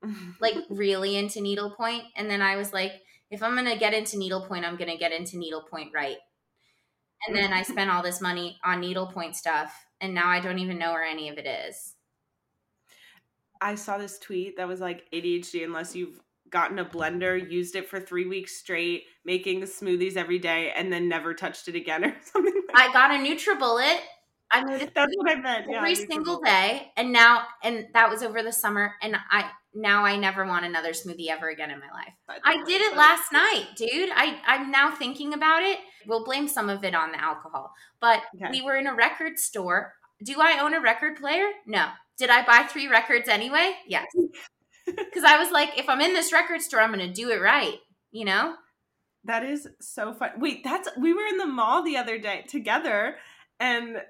like 0.40 0.56
really 0.70 1.16
into 1.16 1.42
needlepoint 1.42 2.04
and 2.16 2.28
then 2.28 2.42
I 2.42 2.56
was 2.56 2.74
like 2.74 2.94
if 3.32 3.42
I'm 3.42 3.54
going 3.54 3.72
to 3.72 3.80
get 3.80 3.94
into 3.94 4.18
needlepoint, 4.18 4.66
I'm 4.66 4.76
going 4.76 4.90
to 4.90 4.98
get 4.98 5.14
into 5.14 5.38
needlepoint 5.38 5.92
right. 5.96 6.18
And 7.26 7.36
then 7.36 7.54
I 7.54 7.64
spent 7.64 7.90
all 7.90 8.04
this 8.04 8.20
money 8.20 8.58
on 8.64 8.82
needlepoint 8.82 9.36
stuff 9.36 9.74
and 10.02 10.14
now 10.14 10.28
I 10.28 10.42
don't 10.42 10.60
even 10.60 10.78
know 10.78 10.92
where 10.92 11.04
any 11.04 11.30
of 11.30 11.38
it 11.38 11.48
is. 11.48 11.96
I 13.62 13.76
saw 13.76 13.98
this 13.98 14.20
tweet 14.20 14.58
that 14.58 14.68
was 14.68 14.82
like 14.82 15.06
ADHD 15.14 15.64
unless 15.64 15.96
you've 15.96 16.20
gotten 16.52 16.80
a 16.80 16.86
blender, 16.86 17.50
used 17.50 17.76
it 17.76 17.90
for 17.90 18.00
three 18.00 18.28
weeks 18.28 18.58
straight, 18.58 19.04
making 19.26 19.62
smoothies 19.62 20.18
every 20.18 20.40
day, 20.40 20.72
and 20.76 20.92
then 20.92 21.08
never 21.08 21.34
touched 21.34 21.68
it 21.68 21.76
again 21.76 22.04
or 22.06 22.16
something. 22.24 22.62
Like 22.74 22.90
I 22.90 22.94
got 22.94 23.12
a 23.12 23.16
NutriBullet. 23.16 24.00
I 24.54 24.64
made 24.66 24.82
it. 24.82 24.92
That's 24.94 25.14
what 25.16 25.32
I 25.32 25.36
meant. 25.36 25.68
Every 25.74 25.94
yeah, 25.94 26.06
single 26.10 26.42
day, 26.42 26.92
and 26.98 27.14
now, 27.14 27.44
and 27.64 27.88
that 27.94 28.10
was 28.10 28.22
over 28.22 28.44
the 28.44 28.52
summer, 28.52 28.94
and 29.02 29.16
I 29.32 29.50
now 29.74 30.04
I 30.04 30.18
never 30.18 30.46
want 30.46 30.66
another 30.66 30.92
smoothie 30.92 31.30
ever 31.30 31.50
again 31.50 31.72
in 31.72 31.80
my 31.80 31.90
life. 31.94 32.42
I 32.44 32.62
did 32.66 32.82
it 32.82 32.98
last 32.98 33.32
night, 33.32 33.68
dude. 33.78 34.10
I 34.14 34.40
I'm 34.46 34.70
now 34.70 34.92
thinking 34.92 35.34
about 35.34 35.64
it. 35.64 35.80
We'll 36.06 36.26
blame 36.26 36.50
some 36.50 36.70
of 36.70 36.84
it 36.84 36.94
on 36.94 37.14
the 37.14 37.24
alcohol, 37.24 37.72
but 38.02 38.22
okay. 38.36 38.52
we 38.52 38.62
were 38.62 38.76
in 38.76 38.88
a 38.88 38.94
record 38.94 39.40
store. 39.40 39.94
Do 40.24 40.42
I 40.42 40.60
own 40.62 40.74
a 40.74 40.82
record 40.82 41.16
player? 41.18 41.48
No. 41.66 41.88
Did 42.18 42.30
I 42.30 42.46
buy 42.46 42.68
three 42.68 42.88
records 42.88 43.28
anyway? 43.28 43.74
Yes. 43.88 44.06
Because 44.96 45.24
I 45.24 45.38
was 45.38 45.52
like, 45.52 45.78
if 45.78 45.90
I'm 45.90 46.02
in 46.02 46.14
this 46.14 46.34
record 46.34 46.62
store, 46.62 46.82
I'm 46.82 46.94
going 46.94 47.08
to 47.08 47.14
do 47.14 47.30
it 47.30 47.42
right, 47.42 47.78
you 48.12 48.26
know? 48.26 48.56
That 49.26 49.44
is 49.44 49.68
so 49.80 50.14
fun. 50.14 50.32
Wait, 50.38 50.64
that's 50.64 50.90
we 50.98 51.14
were 51.14 51.26
in 51.26 51.38
the 51.38 51.46
mall 51.46 51.84
the 51.84 51.98
other 51.98 52.18
day 52.18 52.44
together 52.48 53.18
and 53.60 54.02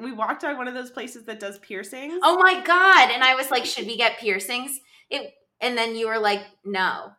we 0.00 0.12
walked 0.12 0.42
by 0.42 0.54
one 0.54 0.68
of 0.68 0.74
those 0.74 0.90
places 0.90 1.24
that 1.26 1.38
does 1.38 1.58
piercings. 1.58 2.18
Oh 2.22 2.36
my 2.36 2.60
god! 2.64 3.10
And 3.12 3.22
I 3.22 3.34
was 3.34 3.50
like, 3.50 3.64
should 3.64 3.86
we 3.86 3.96
get 3.96 4.18
piercings? 4.18 4.80
It 5.10 5.32
and 5.60 5.78
then 5.78 5.94
you 5.94 6.08
were 6.08 6.18
like, 6.18 6.42
no. 6.64 7.10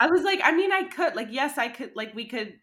I 0.00 0.06
was 0.06 0.22
like, 0.22 0.40
I 0.44 0.54
mean, 0.54 0.70
I 0.70 0.84
could 0.84 1.16
like, 1.16 1.28
yes, 1.30 1.58
I 1.58 1.68
could 1.68 1.92
like 1.96 2.14
we 2.14 2.26
could 2.26 2.54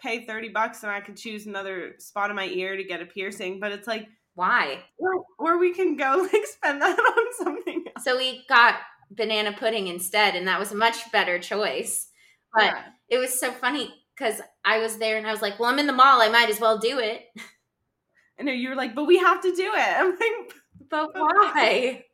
pay 0.00 0.26
thirty 0.26 0.48
bucks 0.48 0.82
and 0.82 0.90
I 0.90 1.00
could 1.00 1.16
choose 1.16 1.46
another 1.46 1.94
spot 1.98 2.30
in 2.30 2.36
my 2.36 2.46
ear 2.46 2.76
to 2.76 2.82
get 2.82 3.02
a 3.02 3.06
piercing, 3.06 3.60
but 3.60 3.70
it's 3.70 3.86
like 3.86 4.08
why? 4.34 4.80
Or, 4.98 5.24
or 5.38 5.58
we 5.58 5.74
can 5.74 5.96
go 5.96 6.28
like 6.32 6.46
spend 6.46 6.82
that 6.82 6.98
on 6.98 7.44
something. 7.44 7.84
Else. 7.94 8.04
So 8.04 8.16
we 8.16 8.44
got 8.48 8.76
banana 9.10 9.52
pudding 9.52 9.88
instead, 9.88 10.34
and 10.34 10.48
that 10.48 10.58
was 10.58 10.72
a 10.72 10.76
much 10.76 11.10
better 11.12 11.38
choice. 11.38 12.08
But 12.54 12.64
yeah. 12.64 12.82
it 13.08 13.18
was 13.18 13.38
so 13.38 13.50
funny 13.50 13.92
because 14.16 14.40
I 14.64 14.78
was 14.78 14.96
there 14.96 15.16
and 15.16 15.26
I 15.26 15.32
was 15.32 15.42
like, 15.42 15.58
"Well, 15.58 15.70
I'm 15.70 15.78
in 15.78 15.86
the 15.86 15.92
mall. 15.92 16.20
I 16.20 16.28
might 16.28 16.50
as 16.50 16.60
well 16.60 16.78
do 16.78 16.98
it." 16.98 17.24
I 18.38 18.44
know 18.44 18.52
you 18.52 18.70
were 18.70 18.74
like, 18.74 18.94
"But 18.94 19.06
we 19.06 19.18
have 19.18 19.42
to 19.42 19.54
do 19.54 19.72
it." 19.74 19.96
I'm 19.96 20.10
like, 20.10 20.54
"But 20.90 21.10
why?" 21.14 22.04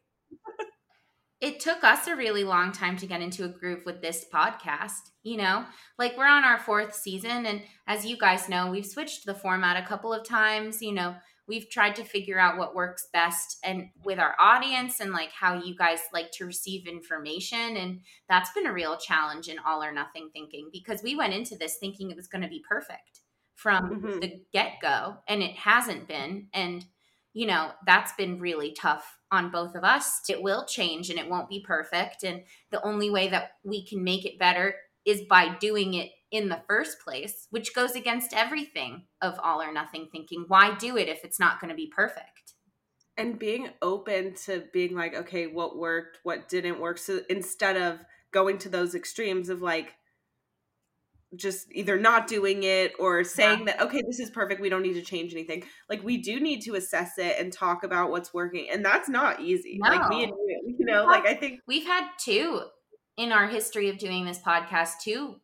it 1.40 1.60
took 1.60 1.84
us 1.84 2.08
a 2.08 2.16
really 2.16 2.42
long 2.42 2.72
time 2.72 2.96
to 2.96 3.06
get 3.06 3.22
into 3.22 3.44
a 3.44 3.48
groove 3.48 3.84
with 3.86 4.02
this 4.02 4.26
podcast. 4.32 5.10
You 5.22 5.36
know, 5.36 5.64
like 5.98 6.16
we're 6.16 6.26
on 6.26 6.44
our 6.44 6.58
fourth 6.58 6.94
season, 6.94 7.46
and 7.46 7.62
as 7.86 8.04
you 8.04 8.16
guys 8.16 8.48
know, 8.48 8.70
we've 8.70 8.86
switched 8.86 9.24
the 9.24 9.34
format 9.34 9.82
a 9.82 9.86
couple 9.86 10.12
of 10.12 10.26
times. 10.26 10.82
You 10.82 10.92
know, 10.92 11.14
we've 11.48 11.70
tried 11.70 11.96
to 11.96 12.04
figure 12.04 12.38
out 12.38 12.58
what 12.58 12.74
works 12.74 13.08
best 13.12 13.58
and 13.64 13.88
with 14.04 14.18
our 14.18 14.34
audience 14.38 15.00
and 15.00 15.12
like 15.12 15.32
how 15.32 15.60
you 15.60 15.74
guys 15.74 16.00
like 16.12 16.30
to 16.32 16.44
receive 16.44 16.86
information 16.86 17.76
and 17.76 18.00
that's 18.28 18.52
been 18.52 18.66
a 18.66 18.72
real 18.72 18.96
challenge 18.96 19.48
in 19.48 19.56
all 19.66 19.82
or 19.82 19.92
nothing 19.92 20.28
thinking 20.32 20.68
because 20.72 21.02
we 21.02 21.16
went 21.16 21.32
into 21.32 21.56
this 21.56 21.76
thinking 21.78 22.10
it 22.10 22.16
was 22.16 22.28
going 22.28 22.42
to 22.42 22.48
be 22.48 22.62
perfect 22.68 23.20
from 23.54 23.90
mm-hmm. 23.90 24.20
the 24.20 24.40
get-go 24.52 25.16
and 25.26 25.42
it 25.42 25.56
hasn't 25.56 26.06
been 26.06 26.46
and 26.52 26.84
you 27.32 27.46
know 27.46 27.70
that's 27.86 28.12
been 28.12 28.38
really 28.38 28.72
tough 28.72 29.18
on 29.30 29.50
both 29.50 29.74
of 29.74 29.84
us 29.84 30.20
it 30.28 30.42
will 30.42 30.64
change 30.64 31.10
and 31.10 31.18
it 31.18 31.28
won't 31.28 31.48
be 31.48 31.64
perfect 31.66 32.22
and 32.22 32.42
the 32.70 32.82
only 32.84 33.10
way 33.10 33.28
that 33.28 33.52
we 33.64 33.84
can 33.84 34.04
make 34.04 34.24
it 34.24 34.38
better 34.38 34.74
is 35.08 35.22
by 35.22 35.56
doing 35.58 35.94
it 35.94 36.10
in 36.30 36.50
the 36.50 36.60
first 36.68 37.00
place, 37.00 37.46
which 37.50 37.74
goes 37.74 37.92
against 37.92 38.34
everything 38.34 39.04
of 39.22 39.38
all 39.42 39.62
or 39.62 39.72
nothing 39.72 40.08
thinking. 40.12 40.44
Why 40.48 40.74
do 40.74 40.98
it 40.98 41.08
if 41.08 41.24
it's 41.24 41.40
not 41.40 41.60
going 41.60 41.70
to 41.70 41.74
be 41.74 41.90
perfect? 41.94 42.54
And 43.16 43.38
being 43.38 43.70
open 43.80 44.34
to 44.44 44.64
being 44.72 44.94
like, 44.94 45.14
okay, 45.14 45.46
what 45.46 45.78
worked, 45.78 46.18
what 46.22 46.48
didn't 46.48 46.78
work. 46.78 46.98
So 46.98 47.20
instead 47.30 47.76
of 47.76 47.98
going 48.32 48.58
to 48.58 48.68
those 48.68 48.94
extremes 48.94 49.48
of 49.48 49.62
like, 49.62 49.94
just 51.36 51.66
either 51.72 51.98
not 51.98 52.26
doing 52.26 52.62
it 52.62 52.92
or 52.98 53.22
saying 53.22 53.58
yeah. 53.58 53.64
that 53.66 53.82
okay 53.82 54.02
this 54.06 54.18
is 54.18 54.30
perfect 54.30 54.62
we 54.62 54.70
don't 54.70 54.80
need 54.80 54.94
to 54.94 55.02
change 55.02 55.34
anything 55.34 55.62
like 55.90 56.02
we 56.02 56.16
do 56.16 56.40
need 56.40 56.62
to 56.62 56.74
assess 56.74 57.18
it 57.18 57.36
and 57.38 57.52
talk 57.52 57.84
about 57.84 58.10
what's 58.10 58.32
working 58.32 58.66
and 58.72 58.82
that's 58.82 59.10
not 59.10 59.38
easy 59.38 59.78
no. 59.78 59.90
like 59.90 60.08
me 60.08 60.24
and 60.24 60.32
you 60.32 60.76
you 60.78 60.86
know 60.86 61.04
like 61.04 61.26
i 61.26 61.34
think 61.34 61.60
we've 61.66 61.84
had 61.84 62.08
two 62.18 62.62
in 63.18 63.32
our 63.32 63.48
history 63.48 63.90
of 63.90 63.98
doing 63.98 64.24
this 64.24 64.38
podcast 64.38 65.00
too 65.02 65.36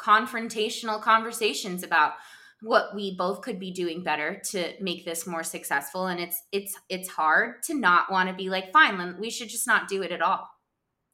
confrontational 0.00 1.02
conversations 1.02 1.82
about 1.82 2.14
what 2.62 2.94
we 2.94 3.14
both 3.16 3.42
could 3.42 3.58
be 3.58 3.70
doing 3.70 4.02
better 4.02 4.40
to 4.50 4.72
make 4.80 5.04
this 5.04 5.26
more 5.26 5.42
successful 5.42 6.06
and 6.06 6.20
it's 6.20 6.42
it's 6.52 6.74
it's 6.88 7.08
hard 7.08 7.62
to 7.62 7.74
not 7.74 8.10
want 8.10 8.28
to 8.28 8.34
be 8.34 8.48
like 8.48 8.72
fine 8.72 9.18
we 9.18 9.28
should 9.28 9.48
just 9.48 9.66
not 9.66 9.88
do 9.88 10.02
it 10.02 10.12
at 10.12 10.22
all 10.22 10.48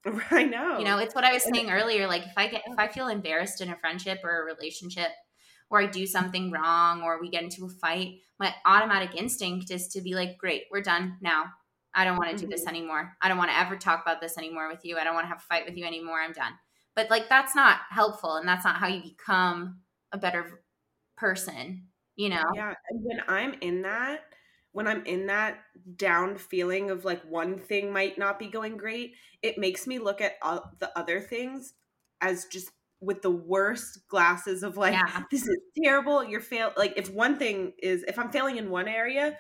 I 0.31 0.45
know. 0.45 0.79
You 0.79 0.85
know, 0.85 0.99
it's 0.99 1.15
what 1.15 1.25
I 1.25 1.33
was 1.33 1.43
saying 1.43 1.71
earlier. 1.71 2.07
Like 2.07 2.23
if 2.23 2.33
I 2.37 2.47
get 2.49 2.63
if 2.67 2.79
I 2.79 2.89
feel 2.89 3.09
embarrassed 3.09 3.61
in 3.61 3.71
a 3.71 3.77
friendship 3.77 4.21
or 4.23 4.43
a 4.43 4.45
relationship 4.45 5.09
or 5.71 5.81
I 5.81 5.87
do 5.87 6.07
something 6.07 6.51
wrong 6.51 7.03
or 7.03 7.21
we 7.21 7.29
get 7.29 7.43
into 7.43 7.65
a 7.65 7.69
fight, 7.69 8.21
my 8.39 8.55
automatic 8.65 9.17
instinct 9.17 9.71
is 9.71 9.89
to 9.89 10.01
be 10.01 10.15
like, 10.15 10.39
Great, 10.39 10.65
we're 10.71 10.83
done 10.83 11.17
now. 11.21 11.47
I 11.97 12.05
don't 12.05 12.19
want 12.19 12.31
to 12.31 12.37
do 12.37 12.43
mm-hmm. 12.43 12.51
this 12.51 12.67
anymore. 12.67 13.17
I 13.23 13.29
don't 13.29 13.39
want 13.39 13.51
to 13.51 13.59
ever 13.59 13.77
talk 13.77 14.03
about 14.03 14.21
this 14.21 14.37
anymore 14.37 14.69
with 14.69 14.85
you. 14.85 14.99
I 14.99 15.05
don't 15.05 15.15
want 15.15 15.25
to 15.25 15.29
have 15.29 15.39
a 15.39 15.41
fight 15.41 15.65
with 15.67 15.77
you 15.77 15.85
anymore. 15.87 16.21
I'm 16.21 16.33
done. 16.33 16.53
But 16.95 17.11
like 17.11 17.29
that's 17.29 17.57
not 17.57 17.79
helpful 17.91 18.37
and 18.37 18.47
that's 18.47 18.65
not 18.65 18.77
how 18.77 18.87
you 18.87 19.03
become 19.03 19.81
a 20.13 20.19
better 20.19 20.63
person, 21.17 21.87
you 22.15 22.29
know? 22.29 22.45
Yeah. 22.55 22.75
And 22.91 23.03
when 23.03 23.21
I'm 23.27 23.55
in 23.61 23.83
that, 23.83 24.21
when 24.73 24.87
I'm 24.87 25.05
in 25.07 25.27
that 25.27 25.59
down 25.97 26.37
feeling 26.37 26.91
of 26.91 27.05
like 27.05 27.23
one 27.25 27.59
thing 27.59 27.93
might 27.93 28.19
not 28.19 28.39
be 28.39 28.49
going 28.49 28.77
great, 28.77 29.15
it 29.43 29.57
makes 29.57 29.87
me 29.87 29.99
look 29.99 30.21
at 30.21 30.35
all 30.43 30.71
the 30.79 30.97
other 30.99 31.21
things 31.21 31.73
as 32.21 32.45
just 32.47 32.71
with 33.01 33.23
the 33.23 33.31
worst 33.31 34.07
glasses 34.09 34.63
of 34.63 34.77
like 34.77 34.95
yeah. 34.95 35.23
this 35.31 35.47
is 35.47 35.59
terrible 35.85 36.25
you're 36.25 36.41
fail 36.41 36.73
like 36.79 36.95
if 36.97 37.11
one 37.11 37.37
thing 37.37 37.73
is 37.79 38.03
if 38.05 38.19
i'm 38.19 38.31
failing 38.31 38.57
in 38.57 38.71
one 38.71 38.89
area 38.89 39.37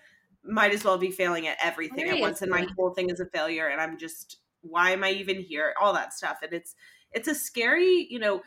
might 0.48 0.72
as 0.72 0.84
well 0.84 0.98
be 0.98 1.10
failing 1.10 1.46
at 1.46 1.56
everything 1.62 2.08
at 2.08 2.20
once 2.20 2.42
and 2.42 2.50
my 2.50 2.66
whole 2.76 2.90
thing 2.90 3.10
is 3.10 3.20
a 3.20 3.26
failure 3.26 3.68
and 3.68 3.80
i'm 3.80 3.98
just 3.98 4.38
why 4.62 4.90
am 4.90 5.04
i 5.04 5.10
even 5.10 5.40
here? 5.40 5.74
All 5.80 5.92
that 5.92 6.12
stuff 6.12 6.38
and 6.42 6.52
it's 6.52 6.74
it's 7.12 7.28
a 7.28 7.34
scary 7.34 8.06
you 8.10 8.18
know 8.18 8.42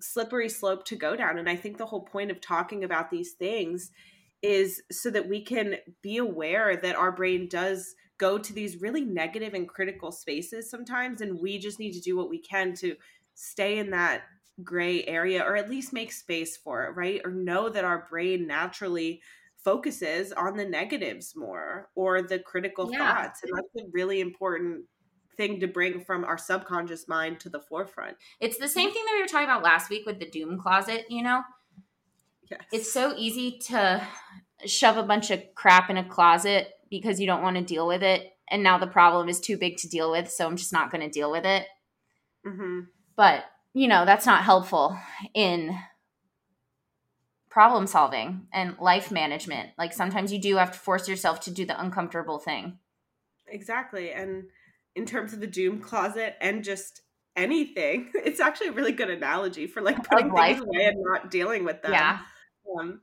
slippery 0.00 0.48
slope 0.48 0.84
to 0.84 0.96
go 0.96 1.16
down 1.16 1.38
and 1.38 1.48
i 1.48 1.56
think 1.56 1.78
the 1.78 1.86
whole 1.86 2.02
point 2.02 2.30
of 2.30 2.40
talking 2.40 2.84
about 2.84 3.10
these 3.10 3.32
things 3.32 3.90
is 4.42 4.82
so 4.92 5.10
that 5.10 5.28
we 5.28 5.42
can 5.42 5.76
be 6.02 6.18
aware 6.18 6.76
that 6.76 6.96
our 6.96 7.10
brain 7.10 7.48
does 7.48 7.94
go 8.18 8.38
to 8.38 8.52
these 8.52 8.80
really 8.80 9.04
negative 9.04 9.54
and 9.54 9.68
critical 9.68 10.12
spaces 10.12 10.70
sometimes 10.70 11.20
and 11.20 11.40
we 11.40 11.58
just 11.58 11.78
need 11.78 11.92
to 11.92 12.00
do 12.00 12.16
what 12.16 12.28
we 12.28 12.38
can 12.38 12.74
to 12.74 12.94
stay 13.34 13.78
in 13.78 13.90
that 13.90 14.22
gray 14.62 15.04
area 15.04 15.42
or 15.42 15.56
at 15.56 15.70
least 15.70 15.92
make 15.92 16.12
space 16.12 16.56
for 16.56 16.84
it 16.84 16.96
right? 16.96 17.20
Or 17.24 17.30
know 17.30 17.68
that 17.68 17.84
our 17.84 18.06
brain 18.08 18.46
naturally 18.46 19.20
focuses 19.66 20.32
on 20.32 20.56
the 20.56 20.64
negatives 20.64 21.34
more 21.34 21.88
or 21.96 22.22
the 22.22 22.38
critical 22.38 22.88
yeah. 22.92 22.98
thoughts 22.98 23.40
and 23.42 23.52
that's 23.56 23.84
a 23.84 23.90
really 23.92 24.20
important 24.20 24.84
thing 25.36 25.58
to 25.58 25.66
bring 25.66 26.00
from 26.00 26.24
our 26.24 26.38
subconscious 26.38 27.08
mind 27.08 27.40
to 27.40 27.48
the 27.48 27.60
forefront 27.60 28.16
it's 28.38 28.58
the 28.58 28.68
same 28.68 28.92
thing 28.92 29.02
that 29.04 29.14
we 29.16 29.22
were 29.22 29.26
talking 29.26 29.48
about 29.48 29.64
last 29.64 29.90
week 29.90 30.06
with 30.06 30.20
the 30.20 30.30
doom 30.30 30.56
closet 30.56 31.04
you 31.10 31.22
know 31.22 31.42
Yes. 32.50 32.60
It's 32.72 32.92
so 32.92 33.14
easy 33.16 33.58
to 33.68 34.06
shove 34.64 34.96
a 34.96 35.02
bunch 35.02 35.30
of 35.30 35.42
crap 35.54 35.90
in 35.90 35.96
a 35.96 36.08
closet 36.08 36.72
because 36.90 37.20
you 37.20 37.26
don't 37.26 37.42
want 37.42 37.56
to 37.56 37.62
deal 37.62 37.86
with 37.86 38.02
it. 38.02 38.32
And 38.48 38.62
now 38.62 38.78
the 38.78 38.86
problem 38.86 39.28
is 39.28 39.40
too 39.40 39.58
big 39.58 39.76
to 39.78 39.88
deal 39.88 40.10
with. 40.10 40.30
So 40.30 40.46
I'm 40.46 40.56
just 40.56 40.72
not 40.72 40.90
going 40.90 41.02
to 41.02 41.10
deal 41.10 41.30
with 41.30 41.44
it. 41.44 41.66
Mm-hmm. 42.46 42.80
But, 43.16 43.44
you 43.74 43.88
know, 43.88 44.04
that's 44.04 44.26
not 44.26 44.44
helpful 44.44 44.96
in 45.34 45.76
problem 47.56 47.86
solving 47.86 48.46
and 48.52 48.76
life 48.78 49.10
management. 49.10 49.70
Like 49.78 49.94
sometimes 49.94 50.30
you 50.30 50.38
do 50.38 50.56
have 50.56 50.72
to 50.72 50.78
force 50.78 51.08
yourself 51.08 51.40
to 51.40 51.50
do 51.50 51.64
the 51.64 51.80
uncomfortable 51.80 52.38
thing. 52.38 52.78
Exactly. 53.48 54.12
And 54.12 54.44
in 54.94 55.06
terms 55.06 55.32
of 55.32 55.40
the 55.40 55.46
doom 55.46 55.80
closet 55.80 56.36
and 56.42 56.62
just 56.62 57.00
anything, 57.34 58.10
it's 58.14 58.40
actually 58.40 58.68
a 58.68 58.72
really 58.72 58.92
good 58.92 59.08
analogy 59.08 59.66
for 59.66 59.80
like 59.80 60.06
putting 60.06 60.34
things 60.34 60.60
away 60.60 60.84
and 60.84 61.02
not 61.02 61.30
dealing 61.30 61.64
with 61.64 61.80
them. 61.80 61.92
Yeah 61.92 62.18
um 62.78 63.00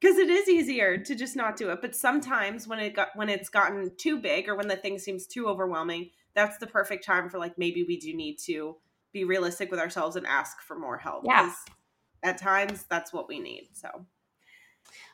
because 0.00 0.16
it 0.16 0.30
is 0.30 0.48
easier 0.48 0.96
to 0.96 1.14
just 1.14 1.36
not 1.36 1.56
do 1.56 1.70
it 1.70 1.80
but 1.80 1.94
sometimes 1.94 2.66
when 2.66 2.78
it 2.78 2.94
got 2.94 3.08
when 3.14 3.28
it's 3.28 3.48
gotten 3.48 3.90
too 3.96 4.18
big 4.18 4.48
or 4.48 4.54
when 4.54 4.68
the 4.68 4.76
thing 4.76 4.98
seems 4.98 5.26
too 5.26 5.48
overwhelming 5.48 6.10
that's 6.34 6.58
the 6.58 6.66
perfect 6.66 7.04
time 7.04 7.28
for 7.28 7.38
like 7.38 7.58
maybe 7.58 7.84
we 7.86 7.98
do 7.98 8.14
need 8.14 8.36
to 8.36 8.76
be 9.12 9.24
realistic 9.24 9.70
with 9.70 9.80
ourselves 9.80 10.16
and 10.16 10.26
ask 10.26 10.60
for 10.60 10.78
more 10.78 10.98
help 10.98 11.24
yeah 11.26 11.52
at 12.22 12.38
times 12.38 12.84
that's 12.88 13.12
what 13.12 13.28
we 13.28 13.38
need 13.38 13.68
so 13.72 13.88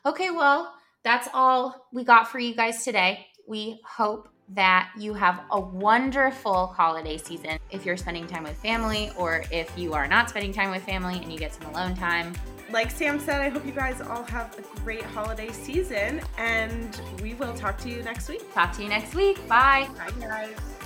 okay 0.05 0.29
well 0.29 0.73
that's 1.03 1.27
all 1.33 1.87
we 1.93 2.03
got 2.03 2.27
for 2.27 2.39
you 2.39 2.55
guys 2.55 2.83
today 2.83 3.27
we 3.47 3.79
hope 3.85 4.29
that 4.49 4.89
you 4.97 5.13
have 5.13 5.41
a 5.51 5.59
wonderful 5.59 6.67
holiday 6.67 7.17
season 7.17 7.59
if 7.69 7.85
you're 7.85 7.97
spending 7.97 8.25
time 8.25 8.43
with 8.43 8.57
family 8.57 9.11
or 9.17 9.43
if 9.51 9.77
you 9.77 9.93
are 9.93 10.07
not 10.07 10.29
spending 10.29 10.53
time 10.53 10.71
with 10.71 10.83
family 10.83 11.17
and 11.21 11.31
you 11.31 11.37
get 11.37 11.53
some 11.53 11.65
alone 11.73 11.95
time 11.95 12.33
like 12.71 12.91
Sam 12.91 13.19
said, 13.19 13.41
I 13.41 13.49
hope 13.49 13.65
you 13.65 13.71
guys 13.71 14.01
all 14.01 14.23
have 14.23 14.57
a 14.59 14.79
great 14.81 15.03
holiday 15.03 15.51
season, 15.51 16.21
and 16.37 16.99
we 17.21 17.33
will 17.35 17.53
talk 17.53 17.77
to 17.79 17.89
you 17.89 18.03
next 18.03 18.27
week. 18.27 18.53
Talk 18.53 18.73
to 18.73 18.83
you 18.83 18.89
next 18.89 19.15
week. 19.15 19.37
Bye. 19.47 19.87
Bye, 19.97 20.11
guys. 20.19 20.76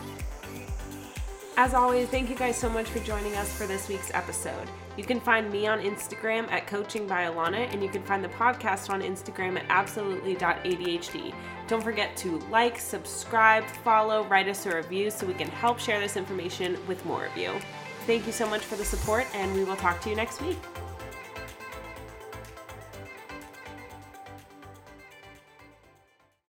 As 1.64 1.76
always, 1.76 2.08
thank 2.08 2.28
you 2.28 2.36
guys 2.36 2.58
so 2.58 2.68
much 2.68 2.88
for 2.88 2.98
joining 3.02 3.36
us 3.36 3.56
for 3.56 3.68
this 3.68 3.88
week's 3.88 4.10
episode. 4.16 4.68
You 4.98 5.04
can 5.04 5.20
find 5.20 5.52
me 5.52 5.68
on 5.68 5.80
Instagram 5.80 6.52
at 6.52 6.66
Coaching 6.66 7.06
by 7.06 7.26
Alana, 7.26 7.72
and 7.72 7.84
you 7.84 7.90
can 7.90 8.02
find 8.02 8.24
the 8.24 8.30
podcast 8.30 8.90
on 8.90 9.04
Instagram 9.04 9.60
at 9.60 9.66
absolutely.adhd. 9.70 11.36
Don't 11.68 11.84
forget 11.84 12.18
to 12.18 12.40
like, 12.50 12.80
subscribe, 12.80 13.64
follow, 13.84 14.24
write 14.24 14.48
us 14.48 14.66
a 14.66 14.76
review 14.76 15.12
so 15.12 15.28
we 15.28 15.36
can 15.36 15.50
help 15.50 15.78
share 15.78 16.00
this 16.00 16.18
information 16.18 16.80
with 16.88 17.06
more 17.06 17.28
of 17.28 17.38
you. 17.38 17.52
Thank 18.08 18.26
you 18.26 18.32
so 18.32 18.50
much 18.50 18.62
for 18.62 18.76
the 18.76 18.84
support, 18.84 19.28
and 19.36 19.54
we 19.54 19.64
will 19.64 19.76
talk 19.76 20.02
to 20.02 20.10
you 20.10 20.16
next 20.16 20.42
week. 20.42 20.58